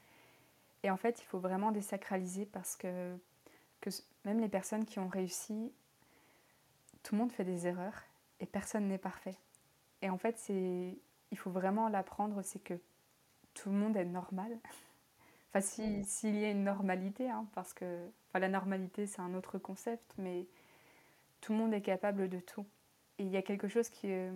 Et 0.82 0.90
en 0.90 0.96
fait, 0.96 1.20
il 1.20 1.24
faut 1.24 1.38
vraiment 1.38 1.72
désacraliser 1.72 2.46
parce 2.46 2.76
que, 2.76 3.16
que 3.80 3.90
même 4.24 4.40
les 4.40 4.48
personnes 4.48 4.84
qui 4.84 4.98
ont 4.98 5.08
réussi, 5.08 5.72
tout 7.02 7.14
le 7.14 7.20
monde 7.20 7.32
fait 7.32 7.44
des 7.44 7.66
erreurs 7.66 8.02
et 8.40 8.46
personne 8.46 8.86
n'est 8.88 8.98
parfait. 8.98 9.36
Et 10.02 10.10
en 10.10 10.18
fait, 10.18 10.38
c'est, 10.38 10.96
il 11.30 11.38
faut 11.38 11.50
vraiment 11.50 11.88
l'apprendre, 11.88 12.42
c'est 12.42 12.62
que 12.62 12.78
tout 13.58 13.70
le 13.70 13.76
monde 13.76 13.96
est 13.96 14.04
normal. 14.04 14.58
enfin, 15.54 15.60
s'il 15.60 16.36
y 16.36 16.44
a 16.44 16.50
une 16.50 16.64
normalité, 16.64 17.28
hein, 17.28 17.46
parce 17.54 17.72
que 17.72 18.08
enfin, 18.28 18.38
la 18.38 18.48
normalité, 18.48 19.06
c'est 19.06 19.20
un 19.20 19.34
autre 19.34 19.58
concept, 19.58 20.14
mais 20.18 20.46
tout 21.40 21.52
le 21.52 21.58
monde 21.58 21.74
est 21.74 21.82
capable 21.82 22.28
de 22.28 22.40
tout. 22.40 22.66
Et 23.18 23.24
il 23.24 23.30
y 23.30 23.36
a 23.36 23.42
quelque 23.42 23.68
chose 23.68 23.88
qui, 23.88 24.12
euh, 24.12 24.32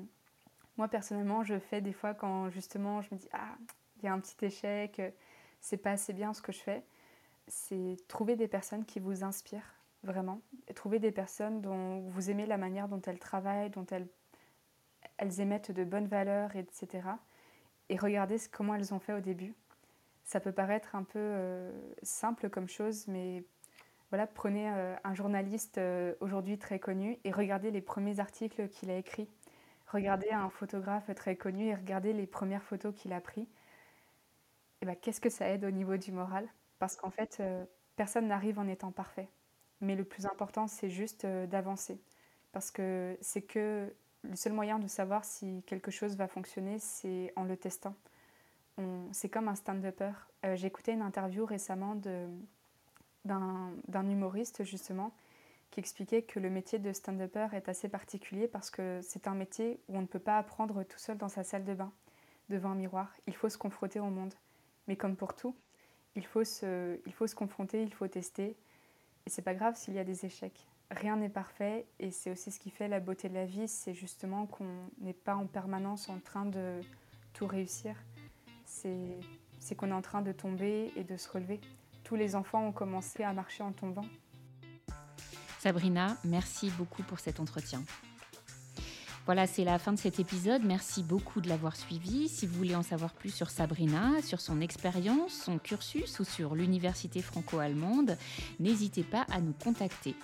moi 0.76 0.88
personnellement, 0.88 1.44
je 1.44 1.58
fais 1.58 1.80
des 1.80 1.92
fois 1.92 2.14
quand 2.14 2.50
justement 2.50 3.00
je 3.02 3.14
me 3.14 3.18
dis 3.18 3.28
ah, 3.32 3.56
il 3.98 4.06
y 4.06 4.08
a 4.08 4.12
un 4.12 4.20
petit 4.20 4.44
échec, 4.44 5.00
c'est 5.60 5.76
pas 5.76 5.92
assez 5.92 6.12
bien 6.12 6.34
ce 6.34 6.42
que 6.42 6.52
je 6.52 6.60
fais. 6.60 6.84
C'est 7.48 7.96
trouver 8.08 8.36
des 8.36 8.48
personnes 8.48 8.84
qui 8.84 9.00
vous 9.00 9.24
inspirent 9.24 9.74
vraiment, 10.04 10.40
et 10.66 10.74
trouver 10.74 10.98
des 10.98 11.12
personnes 11.12 11.60
dont 11.60 12.00
vous 12.08 12.30
aimez 12.30 12.46
la 12.46 12.58
manière 12.58 12.88
dont 12.88 13.00
elles 13.02 13.20
travaillent, 13.20 13.70
dont 13.70 13.86
elles, 13.92 14.08
elles 15.18 15.40
émettent 15.40 15.70
de 15.70 15.84
bonnes 15.84 16.08
valeurs, 16.08 16.56
etc 16.56 17.02
et 17.92 17.96
regardez 17.98 18.38
comment 18.50 18.74
elles 18.74 18.94
ont 18.94 18.98
fait 18.98 19.12
au 19.12 19.20
début. 19.20 19.54
Ça 20.24 20.40
peut 20.40 20.50
paraître 20.50 20.96
un 20.96 21.02
peu 21.02 21.18
euh, 21.18 21.70
simple 22.02 22.48
comme 22.48 22.66
chose, 22.66 23.06
mais 23.06 23.44
voilà, 24.08 24.26
prenez 24.26 24.70
euh, 24.70 24.96
un 25.04 25.12
journaliste 25.12 25.76
euh, 25.76 26.14
aujourd'hui 26.20 26.56
très 26.56 26.78
connu 26.78 27.18
et 27.24 27.30
regardez 27.30 27.70
les 27.70 27.82
premiers 27.82 28.18
articles 28.18 28.66
qu'il 28.70 28.90
a 28.90 28.96
écrits. 28.96 29.28
Regardez 29.88 30.30
un 30.30 30.48
photographe 30.48 31.14
très 31.14 31.36
connu 31.36 31.66
et 31.66 31.74
regardez 31.74 32.14
les 32.14 32.26
premières 32.26 32.62
photos 32.62 32.94
qu'il 32.94 33.12
a 33.12 33.20
prises. 33.20 33.46
Et 34.80 34.86
ben, 34.86 34.96
qu'est-ce 34.96 35.20
que 35.20 35.28
ça 35.28 35.50
aide 35.50 35.66
au 35.66 35.70
niveau 35.70 35.98
du 35.98 36.12
moral? 36.12 36.48
Parce 36.78 36.96
qu'en 36.96 37.10
fait, 37.10 37.42
personne 37.94 38.26
n'arrive 38.26 38.58
en 38.58 38.68
étant 38.68 38.90
parfait. 38.90 39.28
Mais 39.82 39.96
le 39.96 40.04
plus 40.04 40.24
important, 40.24 40.66
c'est 40.66 40.88
juste 40.88 41.26
d'avancer. 41.26 42.00
Parce 42.52 42.70
que 42.70 43.18
c'est 43.20 43.42
que 43.42 43.92
le 44.24 44.36
seul 44.36 44.52
moyen 44.52 44.78
de 44.78 44.86
savoir 44.86 45.24
si 45.24 45.62
quelque 45.66 45.90
chose 45.90 46.16
va 46.16 46.28
fonctionner, 46.28 46.78
c'est 46.78 47.32
en 47.36 47.44
le 47.44 47.56
testant. 47.56 47.94
C'est 49.12 49.28
comme 49.28 49.48
un 49.48 49.54
stand-upper. 49.54 50.12
Euh, 50.44 50.56
j'ai 50.56 50.66
écouté 50.66 50.92
une 50.92 51.02
interview 51.02 51.44
récemment 51.44 51.94
d'un 53.24 54.08
humoriste, 54.08 54.64
justement, 54.64 55.12
qui 55.70 55.80
expliquait 55.80 56.22
que 56.22 56.40
le 56.40 56.50
métier 56.50 56.78
de 56.78 56.92
stand-upper 56.92 57.48
est 57.52 57.68
assez 57.68 57.88
particulier 57.88 58.48
parce 58.48 58.70
que 58.70 59.00
c'est 59.02 59.28
un 59.28 59.34
métier 59.34 59.78
où 59.88 59.98
on 59.98 60.00
ne 60.00 60.06
peut 60.06 60.18
pas 60.18 60.38
apprendre 60.38 60.82
tout 60.84 60.98
seul 60.98 61.18
dans 61.18 61.28
sa 61.28 61.44
salle 61.44 61.64
de 61.64 61.74
bain, 61.74 61.92
devant 62.48 62.70
un 62.70 62.74
miroir. 62.74 63.12
Il 63.26 63.36
faut 63.36 63.48
se 63.48 63.58
confronter 63.58 64.00
au 64.00 64.08
monde. 64.08 64.34
Mais 64.88 64.96
comme 64.96 65.16
pour 65.16 65.34
tout, 65.34 65.54
il 66.16 66.26
faut 66.26 66.44
se, 66.44 66.98
il 67.06 67.12
faut 67.12 67.26
se 67.26 67.34
confronter, 67.34 67.82
il 67.82 67.92
faut 67.92 68.08
tester. 68.08 68.56
Et 69.26 69.30
c'est 69.30 69.42
pas 69.42 69.54
grave 69.54 69.76
s'il 69.76 69.94
y 69.94 69.98
a 69.98 70.04
des 70.04 70.24
échecs 70.24 70.66
rien 70.92 71.16
n'est 71.16 71.28
parfait 71.28 71.86
et 71.98 72.10
c'est 72.10 72.30
aussi 72.30 72.50
ce 72.50 72.58
qui 72.58 72.70
fait 72.70 72.88
la 72.88 73.00
beauté 73.00 73.28
de 73.28 73.34
la 73.34 73.46
vie, 73.46 73.68
c'est 73.68 73.94
justement 73.94 74.46
qu'on 74.46 74.68
n'est 75.00 75.12
pas 75.12 75.34
en 75.34 75.46
permanence 75.46 76.08
en 76.08 76.18
train 76.18 76.46
de 76.46 76.80
tout 77.32 77.46
réussir. 77.46 77.96
C'est 78.64 79.74
qu'on 79.76 79.90
est 79.90 79.94
en 79.94 80.02
train 80.02 80.22
de 80.22 80.32
tomber 80.32 80.92
et 80.96 81.04
de 81.04 81.16
se 81.16 81.28
relever. 81.30 81.60
Tous 82.04 82.16
les 82.16 82.34
enfants 82.34 82.66
ont 82.66 82.72
commencé 82.72 83.22
à 83.22 83.32
marcher 83.32 83.62
en 83.62 83.72
tombant. 83.72 84.06
Sabrina, 85.58 86.16
merci 86.24 86.70
beaucoup 86.70 87.02
pour 87.02 87.20
cet 87.20 87.38
entretien. 87.38 87.82
Voilà, 89.24 89.46
c'est 89.46 89.64
la 89.64 89.78
fin 89.78 89.92
de 89.92 89.98
cet 89.98 90.18
épisode. 90.18 90.62
Merci 90.64 91.02
beaucoup 91.02 91.40
de 91.40 91.48
l'avoir 91.48 91.76
suivi. 91.76 92.28
Si 92.28 92.44
vous 92.44 92.56
voulez 92.56 92.74
en 92.74 92.82
savoir 92.82 93.12
plus 93.12 93.30
sur 93.30 93.50
Sabrina, 93.50 94.20
sur 94.22 94.40
son 94.40 94.60
expérience, 94.60 95.32
son 95.32 95.58
cursus 95.58 96.18
ou 96.18 96.24
sur 96.24 96.56
l'université 96.56 97.22
franco-allemande, 97.22 98.16
n'hésitez 98.58 99.04
pas 99.04 99.24
à 99.30 99.40
nous 99.40 99.52
contacter. 99.52 100.16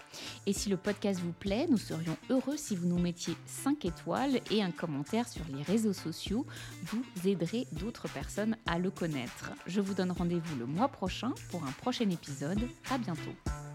Et 0.47 0.53
si 0.53 0.69
le 0.69 0.77
podcast 0.77 1.21
vous 1.21 1.33
plaît, 1.33 1.67
nous 1.71 1.79
serions 1.79 2.17
heureux 2.29 2.57
si 2.57 2.75
vous 2.75 2.89
nous 2.89 2.99
mettiez 2.99 3.37
5 3.47 3.85
étoiles 3.85 4.41
et 4.51 4.65
un 4.65 4.73
commentaire 4.73 5.29
sur 5.29 5.45
les 5.55 5.63
réseaux 5.63 5.93
sociaux. 5.93 6.45
Vous 6.85 7.05
aiderez 7.25 7.69
d'autres 7.73 8.09
personnes 8.09 8.57
à 8.67 8.81
le 8.81 8.91
connaître. 8.91 9.53
Je 9.67 9.81
vous 9.81 9.95
donne 9.95 10.11
rendez-vous 10.11 10.57
le 10.57 10.67
mois 10.67 10.89
prochain 10.89 11.33
pour 11.51 11.63
un 11.65 11.73
prochain 11.73 12.11
épisode. 12.11 12.61
À 12.91 12.99
bientôt. 12.99 13.68